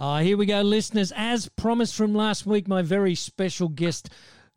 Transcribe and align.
Uh, 0.00 0.20
here 0.20 0.38
we 0.38 0.46
go, 0.46 0.62
listeners. 0.62 1.12
As 1.14 1.50
promised 1.50 1.94
from 1.94 2.14
last 2.14 2.46
week, 2.46 2.66
my 2.66 2.80
very 2.80 3.14
special 3.14 3.68
guest, 3.68 4.08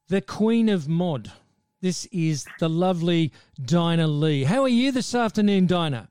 the 0.07 0.21
Queen 0.21 0.69
of 0.69 0.87
Mod. 0.87 1.33
This 1.81 2.05
is 2.13 2.45
the 2.59 2.69
lovely 2.69 3.33
Dinah 3.61 4.07
Lee. 4.07 4.45
How 4.45 4.61
are 4.61 4.69
you 4.69 4.93
this 4.93 5.13
afternoon, 5.13 5.67
Dinah? 5.67 6.07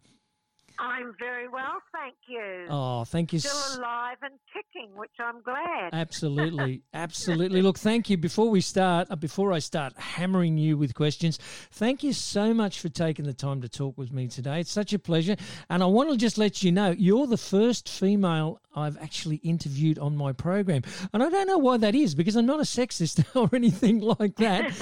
I'm 0.83 1.15
very 1.17 1.49
well, 1.49 1.81
thank 1.93 2.17
you. 2.27 2.67
Oh, 2.69 3.05
thank 3.05 3.33
you. 3.33 3.39
Still 3.39 3.79
alive 3.79 4.17
and 4.21 4.35
kicking, 4.53 4.91
which 4.97 5.13
I'm 5.21 5.41
glad. 5.41 5.91
Absolutely, 5.93 6.83
absolutely. 6.93 7.63
Look, 7.63 7.79
thank 7.79 8.11
you. 8.11 8.17
Before 8.17 8.51
we 8.51 8.61
start, 8.61 9.07
uh, 9.09 9.15
before 9.15 9.53
I 9.53 9.61
start 9.61 9.97
hammering 9.97 10.59
you 10.59 10.77
with 10.77 10.95
questions, 10.97 11.39
thank 11.71 12.03
you 12.03 12.13
so 12.13 12.53
much 12.53 12.81
for 12.81 12.89
taking 12.89 13.27
the 13.27 13.33
time 13.33 13.61
to 13.63 13.69
talk 13.69 13.97
with 13.97 14.13
me 14.13 14.27
today. 14.27 14.59
It's 14.59 14.73
such 14.73 14.93
a 14.93 14.99
pleasure, 14.99 15.37
and 15.71 15.85
I 15.85 15.87
want 15.87 16.11
to 16.11 16.17
just 16.17 16.37
let 16.37 16.65
you 16.65 16.73
know 16.73 16.91
you're 16.91 17.29
the 17.29 17.37
first 17.37 17.89
female 17.89 18.61
I've 18.75 18.99
actually 18.99 19.37
interviewed 19.37 20.01
on 20.01 20.17
my 20.17 20.33
program, 20.33 20.83
and 21.13 21.23
I 21.23 21.29
don't 21.29 21.47
know 21.47 21.59
why 21.59 21.77
that 21.77 21.95
is 21.95 22.17
because 22.17 22.35
I'm 22.35 22.47
not 22.47 22.59
a 22.59 22.65
sexist 22.65 23.25
or 23.37 23.55
anything 23.55 24.01
like 24.01 24.35
that. 24.37 24.73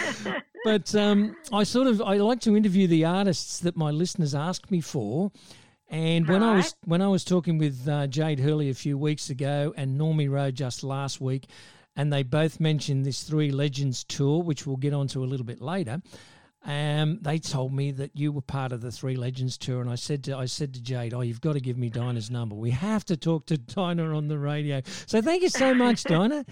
but 0.65 0.95
um, 0.95 1.37
I 1.53 1.65
sort 1.65 1.89
of 1.89 2.01
I 2.01 2.17
like 2.17 2.41
to 2.41 2.57
interview 2.57 2.87
the 2.87 3.05
artists 3.05 3.59
that 3.61 3.77
my 3.77 3.91
listeners 3.91 4.35
ask 4.35 4.71
me 4.71 4.81
for. 4.81 5.31
And 5.91 6.29
when 6.29 6.45
I 6.45 6.55
was 6.55 6.75
when 6.85 7.03
I 7.03 7.09
was 7.09 7.25
talking 7.25 7.59
with 7.59 7.89
uh, 7.89 8.07
Jade 8.07 8.39
Hurley 8.39 8.71
a 8.71 8.75
few 8.75 8.97
weeks 8.97 9.29
ago 9.29 9.75
and 9.77 10.01
Normie 10.01 10.31
Rowe 10.31 10.53
just 10.53 10.85
last 10.85 11.21
week, 11.21 11.49
and 11.97 12.13
they 12.13 12.23
both 12.23 12.61
mentioned 12.61 13.05
this 13.05 13.25
Three 13.25 13.51
Legends 13.51 14.05
tour, 14.05 14.41
which 14.41 14.67
we'll 14.67 14.77
get 14.77 14.95
onto 14.95 15.25
a 15.25 15.27
little 15.27 15.45
bit 15.45 15.61
later. 15.61 16.01
Um, 16.65 17.19
they 17.23 17.39
told 17.39 17.73
me 17.73 17.91
that 17.93 18.15
you 18.15 18.31
were 18.31 18.43
part 18.43 18.71
of 18.71 18.83
the 18.83 18.93
Three 18.93 19.17
Legends 19.17 19.59
tour, 19.59 19.81
and 19.81 19.91
I 19.91 19.97
said 19.97 20.23
to 20.25 20.37
I 20.37 20.45
said 20.45 20.75
to 20.75 20.81
Jade, 20.81 21.13
"Oh, 21.13 21.23
you've 21.23 21.41
got 21.41 21.55
to 21.55 21.61
give 21.61 21.77
me 21.77 21.91
Dinah's 21.91 22.31
number. 22.31 22.55
We 22.55 22.71
have 22.71 23.05
to 23.07 23.17
talk 23.17 23.47
to 23.47 23.59
Dinah 23.59 24.17
on 24.17 24.29
the 24.29 24.39
radio." 24.39 24.83
So 25.07 25.21
thank 25.21 25.43
you 25.43 25.49
so 25.49 25.75
much, 25.75 26.05
Dinah. 26.05 26.45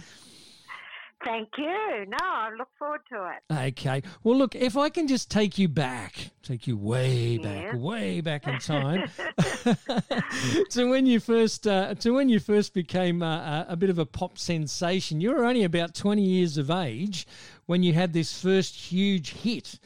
Thank 1.24 1.48
you. 1.58 2.06
No, 2.06 2.16
I 2.20 2.50
look 2.56 2.68
forward 2.78 3.00
to 3.10 3.30
it. 3.32 3.70
Okay. 3.70 4.02
Well, 4.22 4.36
look, 4.36 4.54
if 4.54 4.76
I 4.76 4.88
can 4.88 5.08
just 5.08 5.30
take 5.30 5.58
you 5.58 5.68
back, 5.68 6.30
take 6.42 6.66
you 6.66 6.76
way 6.76 7.38
back, 7.38 7.74
way 7.74 8.20
back 8.20 8.46
in 8.46 8.58
time, 8.60 9.10
to 10.70 10.84
when 10.88 11.06
you 11.06 11.18
first 11.18 11.66
uh, 11.66 11.94
to 11.96 12.12
when 12.12 12.28
you 12.28 12.38
first 12.38 12.72
became 12.72 13.22
uh, 13.22 13.64
a 13.68 13.76
bit 13.76 13.90
of 13.90 13.98
a 13.98 14.06
pop 14.06 14.38
sensation. 14.38 15.20
You 15.20 15.32
were 15.32 15.44
only 15.44 15.64
about 15.64 15.94
twenty 15.94 16.22
years 16.22 16.56
of 16.56 16.70
age 16.70 17.26
when 17.66 17.82
you 17.82 17.92
had 17.92 18.12
this 18.12 18.40
first 18.40 18.74
huge 18.74 19.32
hit, 19.32 19.80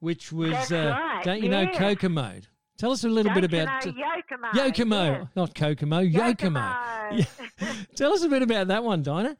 which 0.00 0.32
was 0.32 0.72
uh, 0.72 0.96
right. 0.98 1.22
don't 1.24 1.42
you 1.42 1.50
yeah. 1.50 1.64
know 1.64 1.72
Kokomo? 1.72 2.40
Tell 2.78 2.92
us 2.92 3.02
a 3.02 3.08
little 3.08 3.34
don't 3.34 3.42
bit 3.42 3.52
about 3.52 3.84
you 3.84 3.92
know, 3.92 3.98
Yockomo. 3.98 4.52
Yockomo, 4.52 5.28
not 5.34 5.54
Kokomo, 5.54 6.00
Yockomo. 6.00 7.10
Yockomo. 7.10 7.86
Tell 7.96 8.12
us 8.12 8.22
a 8.22 8.28
bit 8.28 8.42
about 8.42 8.68
that 8.68 8.84
one, 8.84 9.02
Dinah. 9.02 9.36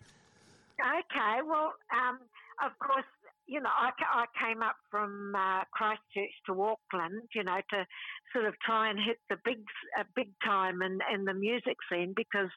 Okay, 0.80 1.42
well, 1.46 1.72
um, 1.92 2.18
of 2.64 2.72
course, 2.78 3.04
you 3.46 3.60
know, 3.60 3.70
I, 3.70 3.90
I 4.12 4.24
came 4.38 4.62
up 4.62 4.76
from 4.90 5.34
uh, 5.34 5.64
Christchurch 5.72 6.34
to 6.46 6.62
Auckland, 6.62 7.22
you 7.34 7.42
know, 7.42 7.60
to 7.70 7.86
sort 8.32 8.44
of 8.44 8.54
try 8.64 8.90
and 8.90 8.98
hit 8.98 9.18
the 9.30 9.36
big, 9.44 9.58
uh, 9.98 10.04
big 10.14 10.28
time 10.44 10.82
in, 10.82 10.98
in 11.12 11.24
the 11.24 11.34
music 11.34 11.76
scene 11.90 12.12
because, 12.14 12.50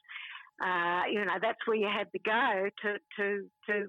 uh, 0.63 1.03
you 1.09 1.23
know, 1.23 1.39
that's 1.41 1.65
where 1.65 1.77
you 1.77 1.87
had 1.87 2.11
to 2.11 2.19
go 2.19 2.69
to, 2.83 2.97
to, 3.17 3.47
to 3.67 3.87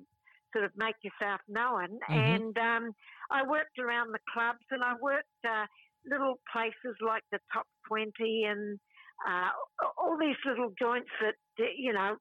sort 0.53 0.65
of 0.65 0.71
make 0.77 0.95
yourself 1.03 1.41
known. 1.49 1.99
Mm-hmm. 2.09 2.15
And 2.15 2.59
um, 2.59 2.93
I 3.31 3.43
worked 3.43 3.79
around 3.79 4.13
the 4.13 4.23
clubs 4.33 4.65
and 4.71 4.83
I 4.83 4.95
worked 5.03 5.27
uh, 5.45 5.67
little 6.09 6.39
places 6.53 6.97
like 7.05 7.25
the 7.33 7.41
Top 7.53 7.67
20 7.89 8.13
and 8.49 8.79
uh, 9.29 9.51
all 9.99 10.17
these 10.19 10.37
little 10.45 10.73
joints 10.79 11.11
that 11.21 11.35
you 11.77 11.93
know, 11.93 12.17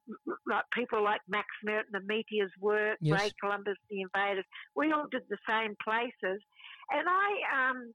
like 0.46 0.64
people 0.72 1.02
like 1.02 1.20
Max 1.28 1.46
Merritt 1.64 1.86
and 1.92 2.02
the 2.02 2.06
Meteors 2.06 2.52
work, 2.60 2.98
yes. 3.00 3.20
Ray 3.20 3.30
Columbus, 3.40 3.76
the 3.90 4.02
Invaders. 4.02 4.44
We 4.76 4.92
all 4.92 5.06
did 5.10 5.22
the 5.28 5.38
same 5.48 5.74
places, 5.82 6.42
and 6.90 7.08
I, 7.08 7.70
um, 7.70 7.92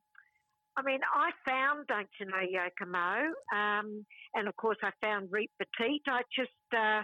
I 0.75 0.81
mean, 0.84 1.00
I 1.13 1.31
found 1.47 1.88
Don't 1.88 2.07
You 2.19 2.25
Know 2.25 2.44
Yockomo, 2.44 3.28
um, 3.56 4.06
and 4.34 4.47
of 4.47 4.56
course 4.56 4.78
I 4.84 4.91
found 5.01 5.29
Reet 5.31 5.51
Petite. 5.59 6.03
I 6.07 6.22
just 6.35 6.51
uh, 6.73 7.03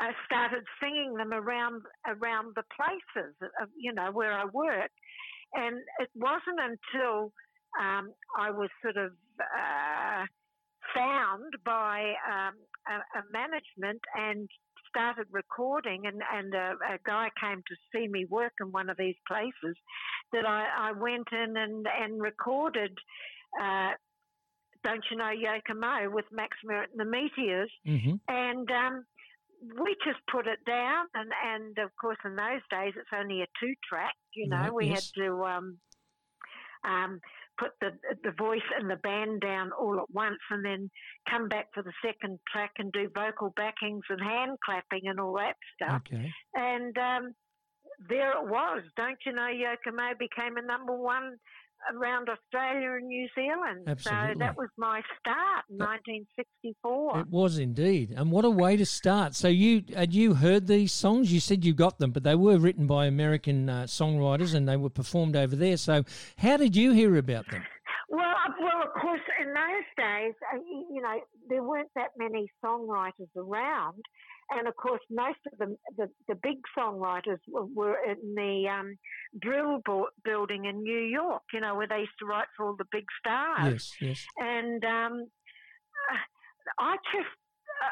I 0.00 0.12
started 0.26 0.64
singing 0.80 1.14
them 1.14 1.32
around 1.32 1.82
around 2.06 2.54
the 2.54 2.64
places, 2.76 3.34
of, 3.60 3.68
you 3.76 3.92
know, 3.92 4.10
where 4.12 4.32
I 4.32 4.44
work, 4.44 4.90
and 5.54 5.78
it 5.98 6.10
wasn't 6.14 6.60
until 6.60 7.32
um, 7.80 8.12
I 8.38 8.50
was 8.50 8.68
sort 8.82 8.96
of 8.96 9.12
uh, 9.40 10.24
found 10.94 11.52
by 11.64 12.12
um, 12.26 12.54
a, 12.88 13.18
a, 13.18 13.22
management 13.32 14.00
and 14.14 14.48
started 14.88 15.26
recording, 15.30 16.06
and, 16.06 16.22
and 16.32 16.54
a, 16.54 16.72
a, 16.94 16.98
guy 17.06 17.28
came 17.40 17.62
to 17.68 17.76
see 17.92 18.08
me 18.08 18.24
work 18.30 18.52
in 18.60 18.72
one 18.72 18.88
of 18.88 18.96
these 18.96 19.16
places 19.26 19.76
that 20.32 20.46
I, 20.46 20.90
I 20.90 20.92
went 20.92 21.28
in 21.32 21.56
and, 21.56 21.86
and 21.86 22.20
recorded. 22.20 22.96
Uh, 23.60 23.90
don't 24.84 25.04
you 25.10 25.16
know 25.16 25.30
Yockomo 25.30 26.12
with 26.12 26.26
Max 26.32 26.56
Merritt 26.64 26.90
and 26.90 27.00
the 27.00 27.10
Meteors, 27.10 27.70
mm-hmm. 27.86 28.14
and 28.28 28.70
um, 28.70 29.04
we 29.82 29.96
just 30.04 30.20
put 30.30 30.46
it 30.46 30.60
down, 30.66 31.06
and 31.14 31.30
and 31.44 31.78
of 31.78 31.90
course 32.00 32.18
in 32.24 32.36
those 32.36 32.62
days 32.70 32.92
it's 32.96 33.08
only 33.14 33.42
a 33.42 33.46
two 33.60 33.74
track. 33.88 34.14
You 34.34 34.48
know, 34.48 34.56
right, 34.56 34.74
we 34.74 34.86
yes. 34.86 35.10
had 35.16 35.24
to 35.24 35.44
um, 35.44 35.78
um, 36.84 37.20
put 37.58 37.72
the 37.80 37.90
the 38.24 38.32
voice 38.38 38.60
and 38.78 38.90
the 38.90 38.96
band 38.96 39.40
down 39.40 39.70
all 39.72 39.98
at 39.98 40.10
once, 40.10 40.38
and 40.50 40.64
then 40.64 40.90
come 41.28 41.48
back 41.48 41.66
for 41.74 41.82
the 41.82 41.92
second 42.04 42.38
track 42.52 42.72
and 42.78 42.92
do 42.92 43.08
vocal 43.14 43.52
backings 43.56 44.02
and 44.08 44.20
hand 44.20 44.58
clapping 44.64 45.08
and 45.08 45.20
all 45.20 45.34
that 45.34 45.56
stuff. 45.74 46.02
Okay. 46.06 46.30
And 46.54 46.96
um, 46.98 47.34
there 48.08 48.32
it 48.32 48.48
was. 48.48 48.82
Don't 48.96 49.18
you 49.26 49.32
know? 49.32 49.48
Yockomo 49.48 50.18
became 50.18 50.56
a 50.56 50.62
number 50.62 50.96
one 50.96 51.36
around 51.94 52.28
Australia 52.28 52.92
and 52.92 53.06
New 53.06 53.28
Zealand. 53.34 53.84
Absolutely. 53.86 54.34
So 54.34 54.38
that 54.38 54.56
was 54.56 54.68
my 54.76 55.00
start 55.18 55.64
in 55.70 55.78
1964. 55.78 57.20
It 57.20 57.28
was 57.28 57.58
indeed. 57.58 58.12
And 58.16 58.30
what 58.30 58.44
a 58.44 58.50
way 58.50 58.76
to 58.76 58.86
start. 58.86 59.34
So 59.34 59.48
you 59.48 59.84
had 59.94 60.12
you 60.14 60.34
heard 60.34 60.66
these 60.66 60.92
songs? 60.92 61.32
You 61.32 61.40
said 61.40 61.64
you 61.64 61.74
got 61.74 61.98
them, 61.98 62.10
but 62.10 62.22
they 62.22 62.34
were 62.34 62.58
written 62.58 62.86
by 62.86 63.06
American 63.06 63.68
uh, 63.68 63.84
songwriters 63.84 64.54
and 64.54 64.68
they 64.68 64.76
were 64.76 64.90
performed 64.90 65.36
over 65.36 65.56
there. 65.56 65.76
So 65.76 66.04
how 66.36 66.56
did 66.56 66.76
you 66.76 66.92
hear 66.92 67.16
about 67.16 67.50
them? 67.50 67.62
Well, 68.08 68.20
uh, 68.20 68.52
well, 68.60 68.82
of 68.82 69.00
course, 69.00 69.20
in 69.40 69.48
those 69.48 69.88
days, 69.96 70.34
uh, 70.52 70.58
you 70.90 71.02
know, 71.02 71.20
there 71.48 71.62
weren't 71.62 71.90
that 71.94 72.10
many 72.16 72.50
songwriters 72.64 73.28
around 73.36 74.02
and 74.50 74.66
of 74.66 74.76
course, 74.76 75.00
most 75.10 75.38
of 75.50 75.58
the 75.58 75.76
the, 75.96 76.08
the 76.28 76.34
big 76.42 76.58
songwriters 76.76 77.38
were, 77.48 77.66
were 77.66 77.96
in 78.04 78.34
the 78.34 78.68
um, 78.68 78.96
Brill 79.34 79.80
building 80.24 80.64
in 80.64 80.82
New 80.82 81.00
York. 81.00 81.42
You 81.52 81.60
know, 81.60 81.74
where 81.74 81.88
they 81.88 82.00
used 82.00 82.18
to 82.20 82.26
write 82.26 82.48
for 82.56 82.66
all 82.66 82.76
the 82.76 82.86
big 82.90 83.04
stars. 83.20 83.94
Yes, 84.00 84.08
yes. 84.08 84.26
And 84.38 84.84
um, 84.84 85.26
I 86.78 86.96
just 87.12 87.34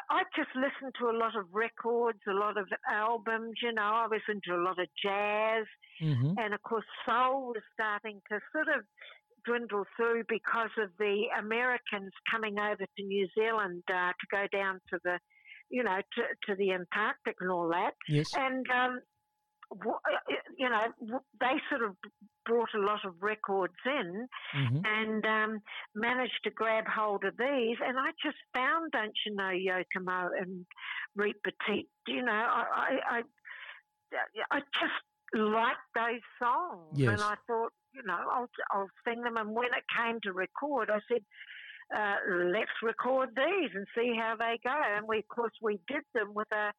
I 0.09 0.23
just 0.35 0.49
listened 0.55 0.93
to 0.99 1.09
a 1.09 1.17
lot 1.17 1.35
of 1.35 1.45
records, 1.53 2.19
a 2.27 2.33
lot 2.33 2.57
of 2.57 2.67
albums. 2.91 3.53
You 3.61 3.73
know, 3.73 3.81
I 3.81 4.07
was 4.07 4.21
into 4.27 4.59
a 4.59 4.63
lot 4.63 4.79
of 4.79 4.87
jazz, 5.01 5.65
mm-hmm. 6.01 6.33
and 6.37 6.53
of 6.53 6.61
course, 6.63 6.85
soul 7.05 7.53
was 7.53 7.63
starting 7.73 8.21
to 8.29 8.39
sort 8.51 8.67
of 8.67 8.83
dwindle 9.45 9.85
through 9.95 10.23
because 10.27 10.71
of 10.77 10.89
the 10.99 11.25
Americans 11.39 12.11
coming 12.29 12.59
over 12.59 12.83
to 12.83 13.03
New 13.03 13.27
Zealand 13.37 13.83
uh, 13.89 14.11
to 14.11 14.27
go 14.31 14.45
down 14.51 14.81
to 14.89 14.99
the 15.03 15.19
you 15.69 15.83
know, 15.83 15.97
to, 15.97 16.21
to 16.47 16.55
the 16.55 16.71
Antarctic 16.71 17.35
and 17.39 17.51
all 17.51 17.69
that. 17.69 17.91
Yes. 18.07 18.27
And, 18.35 18.65
um, 18.69 18.99
you 20.57 20.69
know, 20.69 21.19
they 21.39 21.53
sort 21.69 21.83
of 21.83 21.95
brought 22.45 22.69
a 22.73 22.79
lot 22.79 23.03
of 23.05 23.15
records 23.21 23.73
in 23.85 24.27
mm-hmm. 24.55 24.77
and 24.85 25.25
um, 25.25 25.59
managed 25.93 26.39
to 26.45 26.51
grab 26.51 26.85
hold 26.87 27.25
of 27.25 27.35
these. 27.37 27.77
And 27.85 27.97
I 27.99 28.11
just 28.23 28.37
found, 28.53 28.91
don't 28.93 29.17
you 29.25 29.35
know, 29.35 29.51
Yockomo 29.51 30.29
and 30.39 30.65
Petite. 31.17 31.89
You 32.07 32.23
know, 32.23 32.31
I, 32.31 32.99
I, 33.09 33.17
I, 33.17 33.21
I 34.51 34.59
just 34.59 35.03
liked 35.33 35.77
those 35.93 36.21
songs. 36.39 36.93
Yes. 36.95 37.09
And 37.09 37.21
I 37.21 37.35
thought, 37.45 37.73
you 37.93 38.03
know, 38.05 38.17
I'll, 38.31 38.49
I'll 38.71 38.89
sing 39.05 39.21
them. 39.21 39.35
And 39.35 39.53
when 39.53 39.65
it 39.65 39.83
came 39.93 40.19
to 40.23 40.31
record, 40.31 40.89
I 40.89 40.99
said, 41.11 41.23
uh, 41.95 42.15
let's 42.51 42.71
record 42.83 43.29
these 43.35 43.71
and 43.73 43.85
see 43.95 44.13
how 44.17 44.35
they 44.37 44.59
go. 44.63 44.73
And 44.73 45.07
we, 45.07 45.19
of 45.19 45.27
course, 45.27 45.53
we 45.61 45.79
did 45.87 46.03
them 46.13 46.33
with 46.33 46.51
a 46.51 46.71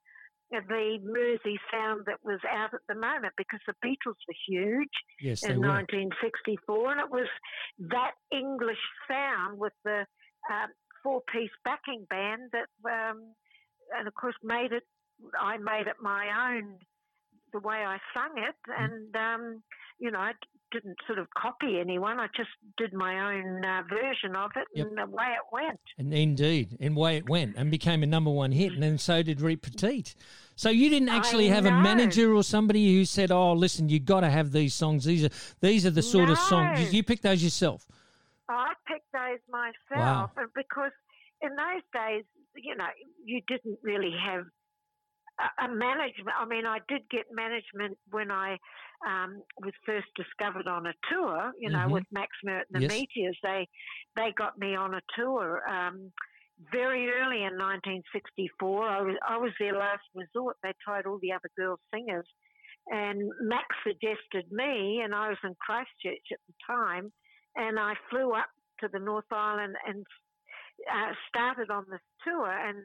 the 0.50 0.98
Mersey 1.02 1.58
sound 1.70 2.02
that 2.06 2.24
was 2.24 2.40
out 2.50 2.72
at 2.72 2.80
the 2.88 2.94
moment 2.94 3.34
because 3.36 3.60
the 3.66 3.74
Beatles 3.84 4.16
were 4.26 4.34
huge 4.48 4.88
yes, 5.20 5.42
in 5.42 5.60
were. 5.60 5.68
1964, 5.68 6.92
and 6.92 7.00
it 7.00 7.10
was 7.10 7.28
that 7.90 8.12
English 8.32 8.80
sound 9.06 9.58
with 9.58 9.74
the 9.84 10.06
um, 10.50 10.68
four-piece 11.02 11.52
backing 11.64 12.06
band 12.08 12.50
that, 12.52 12.68
um, 12.88 13.34
and 13.98 14.08
of 14.08 14.14
course, 14.14 14.36
made 14.42 14.72
it. 14.72 14.84
I 15.38 15.58
made 15.58 15.86
it 15.86 15.96
my 16.00 16.54
own 16.54 16.78
the 17.52 17.60
way 17.60 17.76
I 17.76 17.98
sung 18.14 18.32
it, 18.36 18.54
mm. 18.68 18.84
and 18.84 19.16
um, 19.16 19.62
you 19.98 20.10
know, 20.10 20.20
I 20.20 20.32
didn't 20.72 20.96
sort 21.06 21.18
of 21.18 21.28
copy 21.36 21.78
anyone. 21.80 22.18
I 22.18 22.26
just 22.36 22.50
did 22.76 22.92
my 22.92 23.34
own 23.34 23.64
uh, 23.64 23.82
version 23.88 24.36
of 24.36 24.50
it, 24.56 24.66
yep. 24.74 24.88
and 24.88 24.98
away 24.98 25.26
it 25.26 25.52
went. 25.52 25.80
And 25.98 26.12
indeed, 26.12 26.76
and 26.80 26.96
way 26.96 27.16
it 27.16 27.28
went, 27.28 27.56
and 27.56 27.70
became 27.70 28.02
a 28.02 28.06
number 28.06 28.30
one 28.30 28.52
hit, 28.52 28.72
and 28.72 28.82
then 28.82 28.98
so 28.98 29.22
did 29.22 29.40
Reet 29.40 29.62
Petite. 29.62 30.14
So 30.56 30.70
you 30.70 30.90
didn't 30.90 31.10
actually 31.10 31.50
I 31.50 31.54
have 31.54 31.64
know. 31.64 31.70
a 31.70 31.80
manager 31.80 32.34
or 32.34 32.42
somebody 32.42 32.94
who 32.94 33.04
said, 33.04 33.30
"Oh, 33.30 33.52
listen, 33.52 33.88
you 33.88 34.00
got 34.00 34.20
to 34.20 34.30
have 34.30 34.52
these 34.52 34.74
songs. 34.74 35.04
These 35.04 35.24
are 35.24 35.30
these 35.60 35.86
are 35.86 35.90
the 35.90 36.02
sort 36.02 36.30
of 36.30 36.38
songs." 36.38 36.80
You, 36.80 36.98
you 36.98 37.02
picked 37.02 37.22
those 37.22 37.42
yourself. 37.42 37.86
I 38.48 38.72
picked 38.86 39.12
those 39.12 39.38
myself, 39.50 40.30
and 40.36 40.48
because 40.54 40.92
in 41.42 41.50
those 41.50 41.82
days, 41.92 42.24
you 42.56 42.74
know, 42.74 42.88
you 43.24 43.40
didn't 43.46 43.78
really 43.82 44.14
have 44.24 44.44
a, 45.38 45.64
a 45.64 45.68
management. 45.68 46.36
I 46.38 46.44
mean, 46.46 46.66
I 46.66 46.78
did 46.88 47.02
get 47.10 47.26
management 47.32 47.98
when 48.10 48.30
I 48.30 48.58
um, 49.06 49.42
was 49.60 49.72
first 49.86 50.06
discovered 50.16 50.66
on 50.66 50.86
a 50.86 50.92
tour. 51.10 51.52
You 51.58 51.70
know, 51.70 51.86
Mhm. 51.86 51.92
with 51.92 52.04
Max 52.10 52.30
Merritt 52.44 52.68
and 52.72 52.82
the 52.82 52.86
Yes. 52.88 53.00
Meteors, 53.00 53.38
they 53.42 53.68
they 54.16 54.32
got 54.32 54.58
me 54.58 54.74
on 54.74 54.94
a 54.94 55.00
tour. 55.16 55.62
Um, 55.68 56.12
very 56.72 57.08
early 57.08 57.44
in 57.44 57.56
1964, 57.56 58.88
I 58.88 59.00
was, 59.02 59.16
I 59.28 59.36
was 59.38 59.52
their 59.60 59.74
last 59.78 60.02
resort. 60.14 60.56
They 60.62 60.72
tried 60.82 61.06
all 61.06 61.18
the 61.22 61.32
other 61.32 61.50
girl 61.56 61.78
singers, 61.94 62.26
and 62.88 63.30
Max 63.40 63.66
suggested 63.86 64.50
me, 64.50 65.00
and 65.04 65.14
I 65.14 65.28
was 65.28 65.38
in 65.44 65.54
Christchurch 65.60 66.26
at 66.32 66.40
the 66.48 66.54
time, 66.66 67.12
and 67.54 67.78
I 67.78 67.94
flew 68.10 68.32
up 68.32 68.48
to 68.80 68.88
the 68.92 68.98
North 68.98 69.30
Island 69.30 69.76
and 69.86 70.04
uh, 70.92 71.12
started 71.28 71.70
on 71.70 71.84
this 71.90 72.00
tour, 72.24 72.50
and 72.50 72.84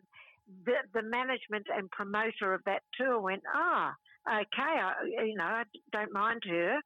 the, 0.66 0.74
the 0.94 1.02
management 1.02 1.68
and 1.76 1.90
promoter 1.92 2.54
of 2.54 2.62
that 2.66 2.82
tour 2.98 3.20
went, 3.20 3.44
ah, 3.54 3.94
okay, 4.28 4.74
I, 4.82 4.94
you 5.26 5.36
know, 5.36 5.44
I 5.44 5.64
don't 5.92 6.12
mind 6.14 6.42
her. 6.48 6.80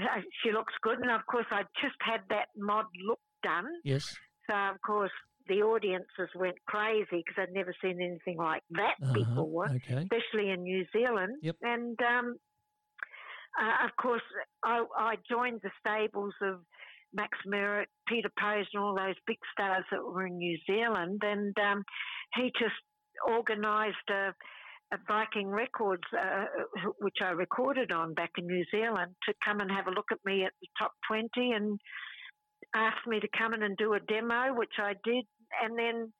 Uh, 0.00 0.20
She 0.42 0.52
looks 0.52 0.74
good, 0.82 0.98
and 0.98 1.10
of 1.10 1.24
course, 1.26 1.46
I 1.50 1.62
just 1.82 1.96
had 2.00 2.20
that 2.28 2.48
mod 2.56 2.86
look 3.06 3.20
done. 3.42 3.66
Yes. 3.84 4.16
So, 4.48 4.54
of 4.54 4.80
course, 4.82 5.10
the 5.48 5.62
audiences 5.62 6.28
went 6.34 6.56
crazy 6.66 7.22
because 7.24 7.36
I'd 7.38 7.52
never 7.52 7.74
seen 7.80 8.00
anything 8.00 8.36
like 8.36 8.62
that 8.70 8.94
Uh-huh. 9.02 9.12
before 9.12 9.66
Okay. 9.76 9.94
especially 10.02 10.50
in 10.50 10.62
New 10.62 10.84
Zealand. 10.92 11.36
Yep. 11.42 11.56
And 11.62 11.98
um, 12.02 12.36
uh, 13.60 13.84
of 13.86 13.90
course, 13.96 14.22
I, 14.64 14.84
I 14.96 15.14
joined 15.30 15.60
the 15.62 15.70
stables 15.80 16.34
of 16.42 16.60
Max 17.12 17.38
Merritt, 17.46 17.88
Peter 18.08 18.30
Posner, 18.40 18.64
and 18.74 18.82
all 18.82 18.94
those 18.94 19.14
big 19.26 19.38
stars 19.52 19.84
that 19.90 20.04
were 20.04 20.26
in 20.26 20.38
New 20.38 20.58
Zealand. 20.66 21.22
And 21.24 21.56
um, 21.58 21.84
he 22.34 22.52
just 22.58 22.74
organised 23.28 23.96
a, 24.10 24.32
a 24.92 24.98
Viking 25.08 25.48
Records, 25.48 26.02
uh, 26.18 26.44
which 27.00 27.18
I 27.22 27.30
recorded 27.30 27.92
on 27.92 28.14
back 28.14 28.30
in 28.38 28.46
New 28.46 28.64
Zealand, 28.70 29.14
to 29.28 29.34
come 29.44 29.60
and 29.60 29.70
have 29.70 29.86
a 29.86 29.92
look 29.92 30.06
at 30.12 30.18
me 30.24 30.44
at 30.44 30.52
the 30.60 30.68
top 30.78 30.92
20 31.08 31.28
and 31.52 31.78
asked 32.74 33.06
me 33.06 33.20
to 33.20 33.28
come 33.36 33.54
in 33.54 33.62
and 33.62 33.76
do 33.76 33.94
a 33.94 34.00
demo, 34.00 34.54
which 34.54 34.74
I 34.78 34.94
did. 35.04 35.24
And 35.62 35.78
then 35.78 36.12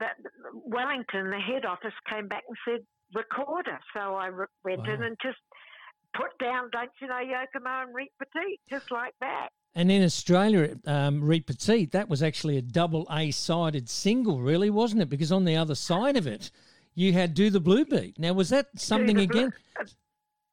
that 0.00 0.16
Wellington, 0.54 1.30
the 1.30 1.40
head 1.40 1.64
office, 1.64 1.94
came 2.08 2.28
back 2.28 2.44
and 2.48 2.56
said, 2.64 2.86
record 3.14 3.66
her. 3.66 3.80
So 3.94 4.14
I 4.14 4.26
re- 4.26 4.46
went 4.64 4.86
in 4.86 5.02
and 5.02 5.16
just 5.22 5.38
put 6.14 6.36
down, 6.40 6.70
don't 6.72 6.90
you 7.00 7.08
know, 7.08 7.14
Yockomo 7.14 7.84
and 7.84 7.94
Reet 7.94 8.12
Petite, 8.18 8.60
just 8.70 8.90
like 8.90 9.14
that. 9.20 9.48
And 9.78 9.92
in 9.92 10.02
Australia, 10.02 10.76
um, 10.86 11.22
Reet 11.22 11.46
Petite, 11.46 11.92
that 11.92 12.08
was 12.08 12.20
actually 12.20 12.56
a 12.56 12.62
double 12.62 13.06
A 13.12 13.30
sided 13.30 13.88
single, 13.88 14.40
really, 14.40 14.70
wasn't 14.70 15.02
it? 15.02 15.08
Because 15.08 15.30
on 15.30 15.44
the 15.44 15.54
other 15.54 15.76
side 15.76 16.16
of 16.16 16.26
it, 16.26 16.50
you 16.96 17.12
had 17.12 17.32
Do 17.32 17.48
the 17.48 17.60
Blue 17.60 17.84
Beat. 17.84 18.18
Now, 18.18 18.32
was 18.32 18.48
that 18.48 18.66
something 18.74 19.18
again? 19.18 19.52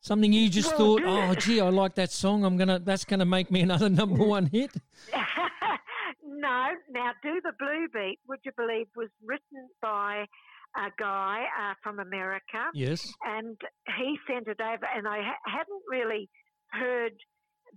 Something 0.02 0.32
you 0.32 0.48
just 0.48 0.78
Well, 0.78 1.00
thought, 1.00 1.02
oh, 1.32 1.34
gee, 1.40 1.60
I 1.60 1.70
like 1.70 1.96
that 1.96 2.12
song. 2.12 2.46
I'm 2.46 2.56
gonna, 2.56 2.78
that's 2.78 3.04
gonna 3.04 3.26
make 3.26 3.50
me 3.50 3.62
another 3.62 3.90
number 4.02 4.24
one 4.36 4.46
hit. 4.46 4.70
no, 6.24 6.66
now 6.92 7.12
Do 7.24 7.42
the 7.44 7.54
Blue 7.58 7.88
Beat, 7.94 8.20
would 8.28 8.40
you 8.46 8.52
believe, 8.56 8.86
was 8.96 9.10
written 9.26 9.68
by 9.82 10.26
a 10.78 10.90
guy 11.00 11.46
uh, 11.60 11.74
from 11.82 12.00
America. 12.00 12.66
Yes. 12.76 13.12
and 13.26 13.58
he 13.98 14.18
sent 14.30 14.48
it 14.48 14.60
over, 14.62 14.86
and 14.96 15.08
I 15.08 15.22
ha- 15.24 15.52
hadn't 15.58 15.82
really 15.90 16.30
heard 16.72 17.14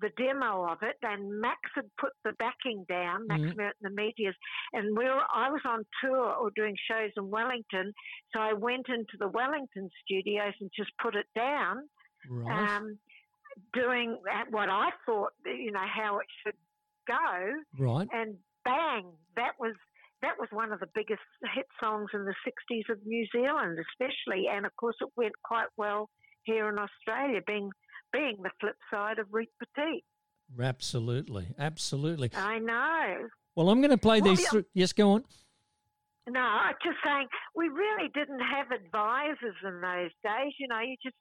the 0.00 0.11
demo 0.17 0.65
of 0.71 0.79
it. 0.83 0.97
And 1.03 1.41
Max 1.41 1.61
had 1.75 1.85
put 1.99 2.12
the 2.25 2.33
backing 2.39 2.85
down, 2.89 3.27
Max 3.27 3.43
Mhm. 3.43 3.56
Merritt 3.56 3.77
and 3.83 3.91
the 3.93 3.95
Meteors, 3.95 4.37
and 4.73 4.97
we 4.97 5.05
were, 5.05 5.23
I 5.33 5.50
was 5.50 5.62
on 5.65 5.85
tour 6.00 6.35
or 6.35 6.50
doing 6.50 6.77
shows 6.89 7.12
in 7.17 7.31
Wellington, 7.31 7.93
so 8.33 8.41
I 8.41 8.53
went 8.53 8.89
into 8.89 9.17
the 9.19 9.29
Wellington 9.29 9.91
studios 10.05 10.55
and 10.61 10.71
just 10.77 10.91
put 10.99 11.15
it 11.15 11.27
down, 11.35 11.89
Right. 12.29 12.77
um, 12.77 12.99
doing 13.73 14.12
what 14.50 14.69
I 14.69 14.91
thought, 15.06 15.33
you 15.45 15.71
know, 15.73 15.87
how 15.87 16.19
it 16.19 16.27
should 16.43 16.56
go 17.06 17.62
right. 17.79 18.09
and 18.12 18.39
bang, 18.65 19.17
that 19.37 19.59
was 19.59 19.75
that 20.21 20.37
was 20.37 20.50
one 20.50 20.73
of 20.73 20.81
the 20.81 20.89
biggest 20.95 21.23
hit 21.55 21.67
songs 21.79 22.11
in 22.12 22.25
the 22.25 22.35
60s 22.45 22.89
of 22.91 22.99
New 23.06 23.25
Zealand, 23.31 23.79
especially, 23.79 24.49
and 24.49 24.67
of 24.67 24.75
course 24.75 24.97
it 25.00 25.09
went 25.17 25.33
quite 25.45 25.69
well 25.77 26.11
here 26.43 26.69
in 26.69 26.77
Australia, 26.79 27.41
being 27.47 27.71
being 28.13 28.37
the 28.43 28.51
flip 28.61 28.77
side 28.93 29.19
of 29.19 29.27
Reet 29.31 29.51
Petite. 29.59 30.05
Absolutely. 30.61 31.49
Absolutely. 31.59 32.31
I 32.35 32.59
know. 32.59 33.29
Well, 33.55 33.71
I'm 33.71 33.81
going 33.81 33.91
to 33.91 33.99
play 33.99 34.21
Well, 34.21 34.35
these. 34.35 34.49
Through. 34.49 34.65
Yes, 34.75 34.93
go 34.93 35.13
on. 35.13 35.25
No, 36.29 36.41
I'm 36.41 36.75
just 36.85 36.99
saying 37.05 37.27
we 37.55 37.69
really 37.69 38.09
didn't 38.15 38.41
have 38.41 38.67
advisors 38.71 39.57
in 39.65 39.81
those 39.81 40.11
days. 40.23 40.53
You 40.59 40.69
know, 40.69 40.81
you 40.81 40.97
just 41.03 41.17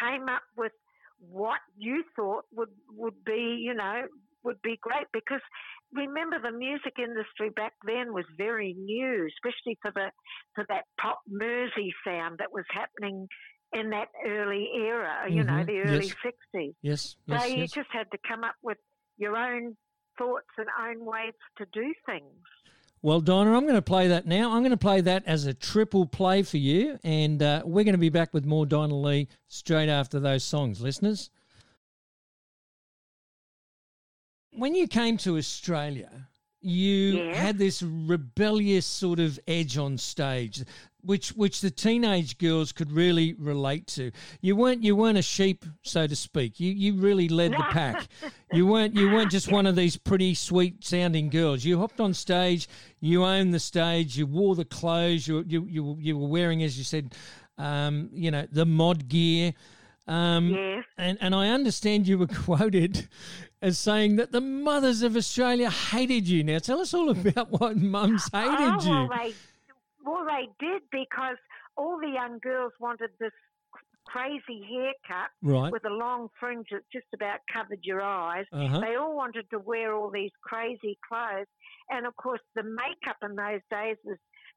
came 0.00 0.28
up 0.28 0.42
with 0.56 0.72
what 1.18 1.60
you 1.76 2.02
thought 2.16 2.44
would 2.52 2.70
would 2.96 3.24
be, 3.24 3.60
you 3.60 3.74
know, 3.74 4.02
would 4.42 4.60
be 4.62 4.78
great 4.80 5.06
because 5.12 5.40
remember 5.92 6.38
the 6.40 6.56
music 6.56 6.94
industry 6.98 7.50
back 7.50 7.72
then 7.86 8.12
was 8.12 8.24
very 8.36 8.74
new, 8.74 9.28
especially 9.28 9.78
for 9.82 9.90
the 9.94 10.10
for 10.54 10.64
that 10.68 10.84
pop 11.00 11.20
Mersey 11.28 11.92
sound 12.04 12.38
that 12.38 12.52
was 12.52 12.64
happening 12.70 13.28
in 13.72 13.90
that 13.90 14.08
early 14.26 14.68
era. 14.74 15.26
You 15.30 15.44
know, 15.44 15.52
Mhm, 15.52 15.66
the 15.66 15.80
early 15.80 16.06
yes. 16.06 16.16
sixties. 16.22 16.74
Yes. 16.82 17.16
So 17.28 17.34
Yes. 17.34 17.50
you 17.50 17.56
yes. 17.58 17.70
just 17.72 17.90
had 17.90 18.10
to 18.10 18.18
come 18.26 18.44
up 18.44 18.56
with 18.62 18.78
your 19.16 19.36
own 19.36 19.76
thoughts 20.18 20.48
and 20.58 20.66
own 20.80 21.04
ways 21.04 21.34
to 21.58 21.66
do 21.72 21.94
things. 22.06 22.34
Well, 23.02 23.22
Donna, 23.22 23.56
I'm 23.56 23.62
going 23.62 23.74
to 23.76 23.82
play 23.82 24.08
that 24.08 24.26
now. 24.26 24.52
I'm 24.52 24.60
going 24.60 24.72
to 24.72 24.76
play 24.76 25.00
that 25.00 25.24
as 25.24 25.46
a 25.46 25.54
triple 25.54 26.04
play 26.04 26.42
for 26.42 26.58
you, 26.58 26.98
and 27.02 27.42
uh, 27.42 27.62
we're 27.64 27.84
going 27.84 27.94
to 27.94 27.98
be 27.98 28.10
back 28.10 28.34
with 28.34 28.44
more 28.44 28.66
Donna 28.66 28.94
Lee 28.94 29.26
straight 29.48 29.88
after 29.88 30.20
those 30.20 30.44
songs, 30.44 30.82
listeners. 30.82 31.30
When 34.52 34.74
you 34.74 34.86
came 34.86 35.16
to 35.18 35.38
Australia, 35.38 36.28
you 36.60 37.18
Yeah. 37.18 37.34
had 37.34 37.58
this 37.58 37.82
rebellious 37.82 38.86
sort 38.86 39.18
of 39.20 39.38
edge 39.48 39.76
on 39.78 39.96
stage, 39.98 40.62
which 41.02 41.30
which 41.30 41.60
the 41.62 41.70
teenage 41.70 42.36
girls 42.38 42.72
could 42.72 42.92
really 42.92 43.32
relate 43.34 43.86
to. 43.88 44.10
You 44.42 44.56
weren't 44.56 44.82
you 44.84 44.94
weren't 44.94 45.16
a 45.18 45.22
sheep, 45.22 45.64
so 45.82 46.06
to 46.06 46.14
speak. 46.16 46.60
You 46.60 46.72
you 46.72 46.94
really 46.94 47.28
led 47.28 47.56
the 47.56 47.64
pack. 47.64 48.08
You 48.52 48.66
weren't 48.66 48.96
you 48.96 49.08
weren't 49.08 49.30
just 49.30 49.48
one 49.52 49.64
of 49.64 49.76
these 49.76 49.96
pretty 49.96 50.34
sweet 50.34 50.84
sounding 50.84 51.30
girls. 51.30 51.64
You 51.64 51.78
hopped 51.78 52.00
on 52.00 52.12
stage, 52.14 52.68
you 53.00 53.24
owned 53.24 53.54
the 53.54 53.60
stage, 53.60 54.18
you 54.18 54.26
wore 54.26 54.56
the 54.56 54.64
clothes, 54.64 55.28
you 55.28 55.44
you 55.46 55.64
you, 55.70 55.96
you 56.00 56.18
were 56.18 56.26
wearing, 56.26 56.60
as 56.64 56.76
you 56.76 56.82
said, 56.82 57.14
um, 57.58 58.10
you 58.12 58.32
know, 58.32 58.48
the 58.50 58.66
mod 58.66 59.06
gear. 59.08 59.54
Um, 60.08 60.48
Yes. 60.50 60.84
and, 60.98 61.18
and 61.20 61.32
I 61.32 61.50
understand 61.50 62.08
you 62.08 62.18
were 62.18 62.26
quoted 62.44 63.08
as 63.62 63.78
saying 63.78 64.16
that 64.16 64.32
the 64.32 64.40
mothers 64.40 65.02
of 65.02 65.16
Australia 65.16 65.70
hated 65.70 66.28
you. 66.28 66.42
Now, 66.42 66.58
tell 66.58 66.80
us 66.80 66.94
all 66.94 67.10
about 67.10 67.50
what 67.50 67.76
mums 67.76 68.28
hated 68.32 68.48
oh, 68.58 68.80
you. 68.82 68.90
Well, 68.90 69.08
they, 69.08 69.34
well, 70.04 70.24
they 70.26 70.48
did 70.58 70.82
because 70.90 71.36
all 71.76 71.98
the 72.00 72.08
young 72.08 72.38
girls 72.42 72.72
wanted 72.80 73.10
this 73.20 73.32
crazy 74.06 74.62
haircut 74.68 75.30
Right. 75.42 75.70
with 75.70 75.84
a 75.84 75.90
long 75.90 76.28
fringe 76.38 76.66
that 76.72 76.82
just 76.92 77.06
about 77.14 77.40
covered 77.52 77.80
your 77.82 78.02
eyes. 78.02 78.46
Uh 78.52 78.66
huh. 78.66 78.80
They 78.80 78.96
all 78.96 79.14
wanted 79.14 79.48
to 79.50 79.58
wear 79.58 79.94
all 79.94 80.10
these 80.10 80.32
crazy 80.42 80.98
clothes. 81.06 81.46
And 81.90 82.06
of 82.06 82.16
course, 82.16 82.40
the 82.54 82.62
makeup 82.62 83.16
in 83.22 83.36
those 83.36 83.60
days 83.70 83.96
was 84.04 84.16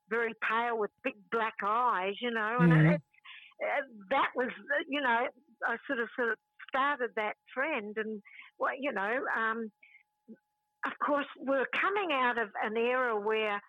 very 0.09 0.33
pale 0.49 0.77
with 0.77 0.91
big 1.03 1.15
black 1.31 1.53
eyes, 1.63 2.13
you 2.21 2.31
know. 2.31 2.57
And 2.61 2.71
Mhm. 2.71 2.93
it, 2.95 3.01
uh, 3.61 3.85
that 4.09 4.29
was, 4.35 4.49
you 4.87 5.01
know, 5.01 5.27
I 5.67 5.77
sort 5.87 5.99
of 5.99 6.09
sort 6.15 6.31
of 6.31 6.37
started 6.73 7.11
that 7.15 7.35
trend. 7.53 7.97
And, 7.97 8.21
well, 8.57 8.71
you 8.79 8.91
know, 8.91 9.19
um, 9.37 9.71
of 10.85 10.91
course, 11.05 11.27
we're 11.39 11.67
coming 11.79 12.09
out 12.11 12.37
of 12.37 12.49
an 12.63 12.75
era 12.75 13.19
where 13.19 13.61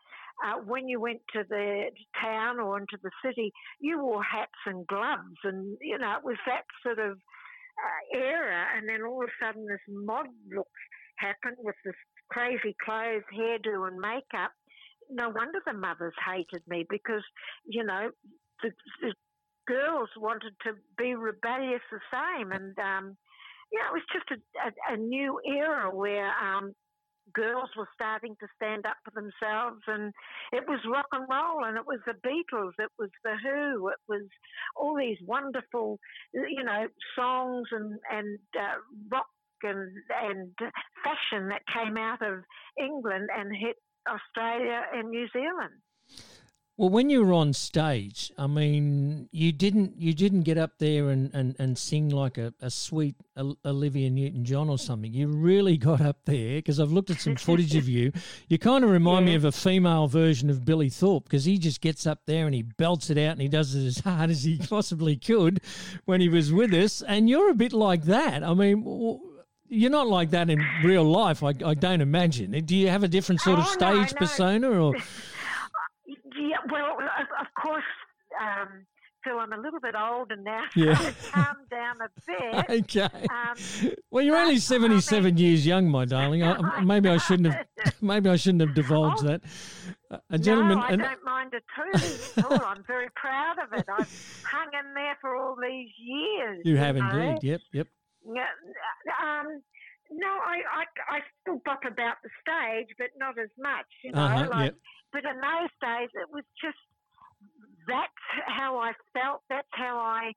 uh, 0.44 0.58
when 0.66 0.88
you 0.88 1.00
went 1.00 1.20
to 1.32 1.44
the 1.48 1.90
town 2.20 2.58
or 2.58 2.78
into 2.78 2.98
the 3.02 3.10
city, 3.24 3.52
you 3.80 4.00
wore 4.00 4.22
hats 4.22 4.50
and 4.66 4.86
gloves, 4.86 5.38
and 5.44 5.76
you 5.80 5.96
know 5.96 6.16
it 6.18 6.24
was 6.24 6.36
that 6.46 6.64
sort 6.82 6.98
of 6.98 7.12
uh, 7.12 8.18
era. 8.18 8.66
And 8.76 8.88
then 8.88 9.02
all 9.02 9.22
of 9.22 9.28
a 9.28 9.44
sudden, 9.44 9.66
this 9.66 9.78
mod 9.88 10.26
look 10.54 10.66
happened 11.18 11.56
with 11.60 11.76
this 11.84 11.94
crazy 12.30 12.74
clothes, 12.84 13.22
hairdo, 13.32 13.86
and 13.86 13.98
makeup. 13.98 14.50
No 15.08 15.28
wonder 15.28 15.60
the 15.64 15.72
mothers 15.72 16.14
hated 16.26 16.62
me 16.66 16.84
because 16.88 17.22
you 17.64 17.84
know 17.84 18.10
the, 18.62 18.70
the 19.02 19.14
girls 19.66 20.08
wanted 20.16 20.54
to 20.64 20.72
be 20.98 21.14
rebellious 21.14 21.82
the 21.90 22.00
same, 22.12 22.52
and 22.52 22.78
um, 22.78 23.16
yeah, 23.72 23.88
it 23.88 23.92
was 23.92 24.02
just 24.12 24.30
a, 24.30 24.38
a, 24.68 24.94
a 24.94 24.96
new 24.96 25.40
era 25.44 25.94
where 25.94 26.30
um, 26.42 26.72
girls 27.32 27.70
were 27.76 27.88
starting 27.94 28.36
to 28.40 28.46
stand 28.56 28.86
up 28.86 28.96
for 29.04 29.10
themselves, 29.10 29.80
and 29.86 30.12
it 30.52 30.64
was 30.68 30.80
rock 30.86 31.06
and 31.12 31.26
roll, 31.30 31.64
and 31.64 31.76
it 31.76 31.86
was 31.86 32.00
the 32.06 32.14
Beatles, 32.26 32.72
it 32.78 32.90
was 32.98 33.10
the 33.24 33.36
Who, 33.42 33.88
it 33.88 34.02
was 34.08 34.26
all 34.76 34.96
these 34.96 35.18
wonderful, 35.26 35.98
you 36.32 36.64
know, 36.64 36.86
songs 37.16 37.68
and 37.72 37.98
and 38.10 38.38
uh, 38.58 38.78
rock 39.10 39.26
and 39.62 39.90
and 40.22 40.52
fashion 41.02 41.48
that 41.48 41.62
came 41.72 41.96
out 41.96 42.22
of 42.22 42.44
England 42.78 43.28
and 43.36 43.54
hit 43.56 43.76
Australia 44.08 44.82
and 44.92 45.10
New 45.10 45.26
Zealand. 45.32 45.74
Well, 46.76 46.88
when 46.88 47.08
you 47.08 47.24
were 47.24 47.32
on 47.32 47.52
stage, 47.52 48.32
I 48.36 48.48
mean, 48.48 49.28
you 49.30 49.52
didn't 49.52 49.94
you 49.96 50.12
didn't 50.12 50.42
get 50.42 50.58
up 50.58 50.72
there 50.78 51.10
and, 51.10 51.32
and, 51.32 51.54
and 51.60 51.78
sing 51.78 52.08
like 52.08 52.36
a, 52.36 52.52
a 52.60 52.68
sweet 52.68 53.14
Olivia 53.64 54.10
Newton 54.10 54.44
John 54.44 54.68
or 54.68 54.76
something. 54.76 55.14
You 55.14 55.28
really 55.28 55.76
got 55.90 56.00
up 56.00 56.24
there 56.24 56.56
because 56.56 56.80
I've 56.80 56.90
looked 56.90 57.10
at 57.10 57.20
some 57.20 57.36
footage 57.36 57.76
of 57.76 57.88
you. 57.88 58.10
You 58.48 58.58
kind 58.58 58.82
of 58.82 58.90
remind 58.90 59.26
yeah. 59.26 59.32
me 59.32 59.36
of 59.36 59.44
a 59.44 59.52
female 59.52 60.08
version 60.08 60.50
of 60.50 60.64
Billy 60.64 60.90
Thorpe 60.90 61.24
because 61.24 61.44
he 61.44 61.58
just 61.58 61.80
gets 61.80 62.08
up 62.08 62.22
there 62.26 62.44
and 62.46 62.54
he 62.54 62.62
belts 62.62 63.08
it 63.08 63.18
out 63.18 63.32
and 63.32 63.40
he 63.40 63.48
does 63.48 63.76
it 63.76 63.86
as 63.86 63.98
hard 64.04 64.30
as 64.30 64.42
he 64.42 64.58
possibly 64.58 65.14
could 65.14 65.60
when 66.06 66.20
he 66.20 66.28
was 66.28 66.52
with 66.52 66.74
us. 66.74 67.02
And 67.02 67.30
you're 67.30 67.50
a 67.50 67.54
bit 67.54 67.72
like 67.72 68.02
that. 68.06 68.42
I 68.42 68.52
mean, 68.52 69.20
you're 69.68 69.92
not 69.92 70.08
like 70.08 70.30
that 70.30 70.50
in 70.50 70.60
real 70.82 71.04
life. 71.04 71.44
I, 71.44 71.52
I 71.64 71.74
don't 71.74 72.00
imagine. 72.00 72.50
Do 72.64 72.74
you 72.74 72.88
have 72.88 73.04
a 73.04 73.08
different 73.08 73.42
sort 73.42 73.60
of 73.60 73.64
oh, 73.64 73.72
stage 73.72 74.12
no, 74.12 74.18
no. 74.18 74.18
persona 74.18 74.70
or? 74.70 74.94
Yeah, 76.36 76.56
well, 76.70 76.98
of 77.40 77.46
course, 77.62 77.84
um, 78.40 78.86
Phil, 79.24 79.38
I'm 79.38 79.52
a 79.52 79.56
little 79.56 79.80
bit 79.80 79.94
older 79.94 80.36
now, 80.36 80.64
so 80.74 80.80
yeah. 80.80 81.12
I've 81.34 81.68
down 81.70 81.96
a 82.00 82.10
bit. 82.26 82.82
okay. 82.82 83.08
Um, 83.30 83.92
well, 84.10 84.22
you're 84.22 84.36
only 84.36 84.58
77 84.58 85.24
I 85.24 85.30
mean, 85.30 85.38
years 85.38 85.66
young, 85.66 85.88
my 85.88 86.04
darling. 86.04 86.42
I, 86.42 86.80
maybe 86.84 87.08
I 87.08 87.16
shouldn't 87.16 87.52
have. 87.52 87.66
Maybe 88.02 88.28
I 88.28 88.36
shouldn't 88.36 88.60
have 88.60 88.74
divulged 88.74 89.24
oh, 89.24 89.28
that. 89.28 89.42
A 90.30 90.38
gentleman. 90.38 90.78
No, 90.78 90.84
I 90.84 90.96
don't 90.96 91.24
mind 91.24 91.52
it 91.54 91.64
too. 91.74 92.44
oh, 92.50 92.64
I'm 92.66 92.84
very 92.86 93.08
proud 93.14 93.56
of 93.58 93.72
it. 93.78 93.86
I've 93.88 94.42
hung 94.50 94.68
in 94.78 94.94
there 94.94 95.16
for 95.20 95.36
all 95.36 95.56
these 95.60 95.88
years. 95.98 96.60
You, 96.64 96.72
you 96.72 96.78
have 96.78 96.96
know? 96.96 97.08
indeed. 97.08 97.38
Yep. 97.42 97.60
Yep. 97.72 97.86
Yeah. 98.34 98.42
Um, 99.22 99.62
no, 100.10 100.26
I, 100.28 100.60
I, 100.80 101.16
I 101.16 101.18
still 101.40 101.60
bop 101.64 101.80
about 101.86 102.16
the 102.22 102.30
stage, 102.40 102.94
but 102.98 103.08
not 103.18 103.38
as 103.38 103.50
much, 103.58 103.86
you 104.02 104.12
know. 104.12 104.20
Uh-huh, 104.20 104.48
like, 104.50 104.64
yep. 104.64 104.74
But 105.14 105.22
in 105.30 105.38
those 105.38 105.70
days, 105.80 106.10
it 106.14 106.26
was 106.34 106.42
just 106.60 106.82
that's 107.86 108.26
how 108.46 108.78
I 108.78 108.92
felt. 109.14 109.42
That's 109.48 109.70
how 109.70 109.96
I. 109.98 110.32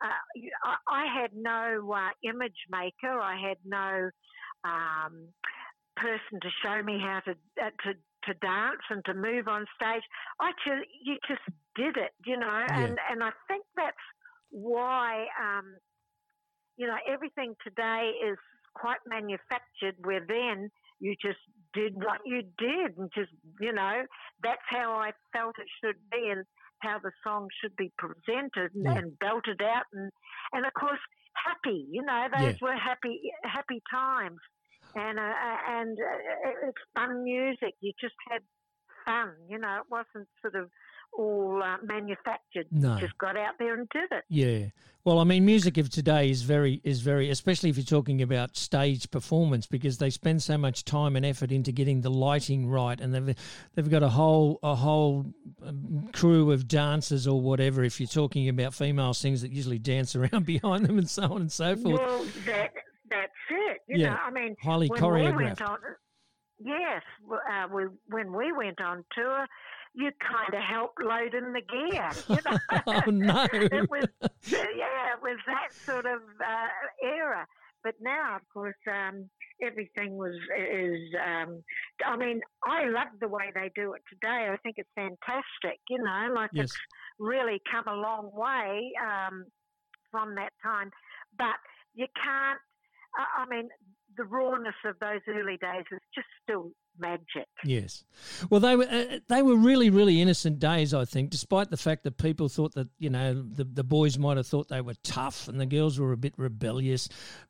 Uh, 0.00 0.76
I, 0.88 1.04
had 1.04 1.32
no 1.34 1.92
uh, 1.92 2.08
image 2.24 2.56
maker. 2.70 3.20
I 3.20 3.36
had 3.36 3.58
no 3.66 4.08
um, 4.64 5.28
person 5.94 6.40
to 6.40 6.48
show 6.62 6.82
me 6.82 6.98
how 6.98 7.20
to 7.26 7.32
uh, 7.60 7.70
to 7.84 7.92
to 8.24 8.34
dance 8.40 8.80
and 8.88 9.04
to 9.04 9.12
move 9.12 9.48
on 9.48 9.66
stage. 9.76 10.02
I 10.40 10.52
just 10.64 10.88
you 11.04 11.16
just 11.28 11.42
did 11.76 11.98
it, 11.98 12.12
you 12.24 12.38
know, 12.38 12.64
yeah. 12.68 12.80
and 12.80 12.98
and 13.10 13.22
I 13.22 13.32
think 13.48 13.64
that's 13.76 14.06
why 14.50 15.26
um, 15.38 15.76
you 16.78 16.86
know 16.86 16.96
everything 17.06 17.54
today 17.62 18.12
is 18.26 18.38
quite 18.74 19.00
manufactured. 19.06 19.96
Where 19.98 20.24
then 20.26 20.70
you 21.00 21.14
just 21.20 21.40
did 21.74 21.96
what 21.96 22.20
you 22.24 22.42
did 22.58 22.96
and 22.98 23.10
just, 23.14 23.30
you 23.60 23.72
know, 23.72 24.02
that's 24.42 24.62
how 24.68 24.92
I 24.92 25.12
felt 25.32 25.56
it 25.58 25.68
should 25.82 25.96
be 26.10 26.28
and 26.30 26.44
how 26.80 26.98
the 27.02 27.12
song 27.24 27.48
should 27.60 27.76
be 27.76 27.92
presented 27.98 28.74
and, 28.74 28.84
yeah. 28.84 28.98
and 28.98 29.18
belted 29.18 29.60
out. 29.62 29.84
And, 29.92 30.10
and 30.52 30.66
of 30.66 30.72
course, 30.74 31.00
happy, 31.34 31.86
you 31.90 32.02
know, 32.02 32.26
those 32.36 32.56
yeah. 32.60 32.68
were 32.68 32.76
happy, 32.76 33.20
happy 33.44 33.82
times. 33.90 34.38
And, 34.94 35.18
uh, 35.18 35.22
uh 35.22 35.58
and 35.68 35.98
uh, 35.98 36.68
it's 36.68 36.82
fun 36.96 37.22
music. 37.22 37.74
You 37.80 37.92
just 38.00 38.14
had 38.28 38.42
fun, 39.04 39.32
you 39.48 39.58
know, 39.58 39.80
it 39.80 39.90
wasn't 39.90 40.28
sort 40.42 40.56
of 40.56 40.70
all 41.12 41.62
uh, 41.62 41.76
manufactured. 41.82 42.66
No. 42.70 42.98
Just 42.98 43.16
got 43.18 43.36
out 43.36 43.54
there 43.58 43.74
and 43.74 43.88
did 43.90 44.10
it. 44.10 44.24
Yeah. 44.28 44.66
Well, 45.02 45.18
I 45.18 45.24
mean, 45.24 45.46
music 45.46 45.78
of 45.78 45.88
today 45.88 46.28
is 46.28 46.42
very 46.42 46.82
is 46.84 47.00
very, 47.00 47.30
especially 47.30 47.70
if 47.70 47.78
you're 47.78 47.84
talking 47.84 48.20
about 48.20 48.54
stage 48.54 49.10
performance, 49.10 49.66
because 49.66 49.96
they 49.96 50.10
spend 50.10 50.42
so 50.42 50.58
much 50.58 50.84
time 50.84 51.16
and 51.16 51.24
effort 51.24 51.50
into 51.50 51.72
getting 51.72 52.02
the 52.02 52.10
lighting 52.10 52.68
right, 52.68 53.00
and 53.00 53.14
they've 53.14 53.34
they've 53.74 53.90
got 53.90 54.02
a 54.02 54.10
whole 54.10 54.58
a 54.62 54.74
whole 54.74 55.24
um, 55.64 56.10
crew 56.12 56.52
of 56.52 56.68
dancers 56.68 57.26
or 57.26 57.40
whatever. 57.40 57.82
If 57.82 57.98
you're 57.98 58.08
talking 58.08 58.50
about 58.50 58.74
female 58.74 59.14
singers 59.14 59.40
that 59.40 59.52
usually 59.52 59.78
dance 59.78 60.14
around 60.16 60.44
behind 60.44 60.84
them 60.84 60.98
and 60.98 61.08
so 61.08 61.22
on 61.22 61.40
and 61.40 61.52
so 61.52 61.76
forth. 61.76 61.98
Well, 61.98 62.26
that 62.44 62.72
that's 63.08 63.32
it. 63.50 63.78
You 63.88 64.00
yeah. 64.00 64.10
know, 64.10 64.16
I 64.22 64.30
mean, 64.30 64.54
highly 64.62 64.90
choreographed. 64.90 65.60
We 65.60 65.64
on, 65.66 65.78
yes, 66.60 67.02
uh, 67.30 67.66
we, 67.72 67.84
when 68.08 68.32
we 68.32 68.52
went 68.52 68.80
on 68.80 69.04
tour 69.14 69.46
you 69.94 70.10
kind 70.20 70.54
of 70.54 70.62
helped 70.62 71.02
load 71.02 71.34
in 71.34 71.52
the 71.52 71.62
gear. 71.62 72.10
You 72.28 72.38
know? 72.50 72.58
oh 72.86 73.10
no! 73.10 73.46
it 73.52 73.90
was 73.90 74.04
yeah, 74.46 75.14
it 75.14 75.22
was 75.22 75.38
that 75.46 75.72
sort 75.72 76.06
of 76.06 76.20
uh, 76.40 77.06
era. 77.06 77.46
But 77.82 77.94
now, 78.00 78.36
of 78.36 78.42
course, 78.52 78.76
um, 78.90 79.28
everything 79.62 80.16
was 80.16 80.34
is. 80.56 81.00
Um, 81.18 81.62
I 82.06 82.16
mean, 82.16 82.40
I 82.64 82.88
love 82.88 83.08
the 83.20 83.28
way 83.28 83.50
they 83.54 83.70
do 83.74 83.94
it 83.94 84.02
today. 84.08 84.48
I 84.52 84.56
think 84.62 84.76
it's 84.78 84.90
fantastic. 84.94 85.80
You 85.88 85.98
know, 85.98 86.28
like 86.34 86.50
yes. 86.52 86.64
it's 86.64 86.76
really 87.18 87.60
come 87.70 87.88
a 87.88 87.96
long 87.96 88.30
way 88.32 88.92
um, 89.02 89.44
from 90.10 90.34
that 90.36 90.52
time. 90.62 90.90
But 91.36 91.56
you 91.94 92.06
can't. 92.22 92.60
I 93.16 93.44
mean, 93.48 93.68
the 94.20 94.26
rawness 94.26 94.74
of 94.84 94.96
those 95.00 95.20
early 95.28 95.56
days 95.56 95.84
is 95.90 96.00
just 96.14 96.26
still 96.42 96.72
magic. 96.98 97.48
Yes. 97.64 98.04
Well, 98.50 98.60
they 98.60 98.76
were 98.76 98.84
uh, 98.84 99.18
they 99.28 99.40
were 99.40 99.56
really 99.56 99.88
really 99.88 100.20
innocent 100.20 100.58
days. 100.58 100.92
I 100.92 101.06
think, 101.06 101.30
despite 101.30 101.70
the 101.70 101.78
fact 101.78 102.04
that 102.04 102.18
people 102.18 102.50
thought 102.50 102.74
that 102.74 102.88
you 102.98 103.08
know 103.08 103.32
the 103.32 103.64
the 103.64 103.82
boys 103.82 104.18
might 104.18 104.36
have 104.36 104.46
thought 104.46 104.68
they 104.68 104.82
were 104.82 104.94
tough 105.02 105.48
and 105.48 105.58
the 105.58 105.64
girls 105.64 105.98
were 105.98 106.12
a 106.12 106.18
bit 106.18 106.34
rebellious. 106.36 107.08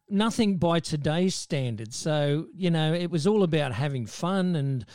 Nothing 0.09 0.59
by 0.59 0.79
today's 0.79 1.35
standards. 1.35 1.97
So 1.97 2.47
you 2.55 2.71
know, 2.71 2.95
it 2.95 3.11
was 3.11 3.27
all 3.27 3.43
about 3.43 3.73
having 3.73 4.07
fun 4.07 4.55
and. 4.55 4.87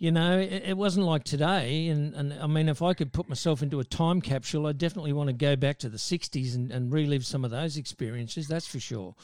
You 0.00 0.12
know, 0.12 0.38
it, 0.38 0.76
wasn't 0.76 1.06
like 1.06 1.24
today. 1.24 1.88
And, 1.88 2.14
and 2.14 2.32
I 2.32 2.46
mean, 2.46 2.68
if 2.68 2.82
I 2.82 2.94
could 2.94 3.12
put 3.12 3.28
myself 3.28 3.64
into 3.64 3.80
a 3.80 3.84
time 3.84 4.20
capsule, 4.20 4.68
I 4.68 4.72
definitely 4.72 5.12
want 5.12 5.26
to 5.26 5.32
go 5.32 5.56
back 5.56 5.80
to 5.80 5.88
the 5.88 5.96
60s 5.96 6.54
and, 6.54 6.70
and 6.70 6.92
relive 6.92 7.26
some 7.26 7.44
of 7.44 7.50
those 7.50 7.76
experiences, 7.76 8.46
that's 8.46 8.68
for 8.68 8.78
sure. 8.78 9.16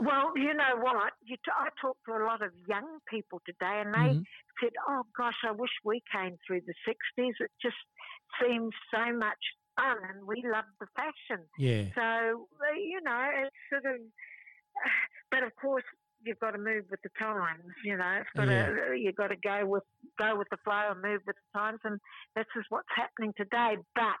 Well, 0.00 0.32
you 0.36 0.54
know 0.54 0.78
what? 0.80 1.12
You 1.24 1.36
t- 1.36 1.50
I 1.50 1.68
talk 1.80 1.96
to 2.06 2.12
a 2.12 2.24
lot 2.24 2.42
of 2.42 2.52
young 2.68 2.98
people 3.10 3.40
today, 3.44 3.82
and 3.82 3.92
they 3.92 4.14
mm-hmm. 4.14 4.62
said, 4.62 4.72
"Oh 4.88 5.02
gosh, 5.16 5.38
I 5.44 5.50
wish 5.50 5.70
we 5.84 6.02
came 6.12 6.36
through 6.46 6.60
the 6.66 6.74
'60s. 6.86 7.34
It 7.40 7.50
just 7.60 7.82
seems 8.40 8.72
so 8.94 9.12
much 9.12 9.42
fun, 9.76 9.98
and 10.08 10.26
we 10.26 10.42
love 10.46 10.66
the 10.78 10.86
fashion." 10.94 11.44
Yeah. 11.58 11.90
So 11.94 12.46
you 12.78 13.00
know, 13.02 13.26
it's 13.42 13.56
sort 13.70 13.92
of, 13.92 14.00
but 15.32 15.42
of 15.42 15.50
course, 15.60 15.84
you've 16.22 16.38
got 16.38 16.52
to 16.52 16.58
move 16.58 16.84
with 16.90 17.00
the 17.02 17.10
times. 17.18 17.66
You 17.84 17.96
know, 17.96 18.18
it's 18.20 18.30
got 18.36 18.48
yeah. 18.48 18.66
to 18.66 18.96
you've 18.96 19.16
got 19.16 19.28
to 19.28 19.36
go 19.42 19.66
with 19.66 19.84
go 20.18 20.36
with 20.36 20.48
the 20.50 20.58
flow 20.64 20.92
and 20.94 21.02
move 21.02 21.22
with 21.26 21.36
the 21.36 21.58
times, 21.58 21.80
and 21.84 21.98
this 22.36 22.46
is 22.56 22.64
what's 22.68 22.88
happening 22.94 23.32
today. 23.36 23.76
But 23.94 24.18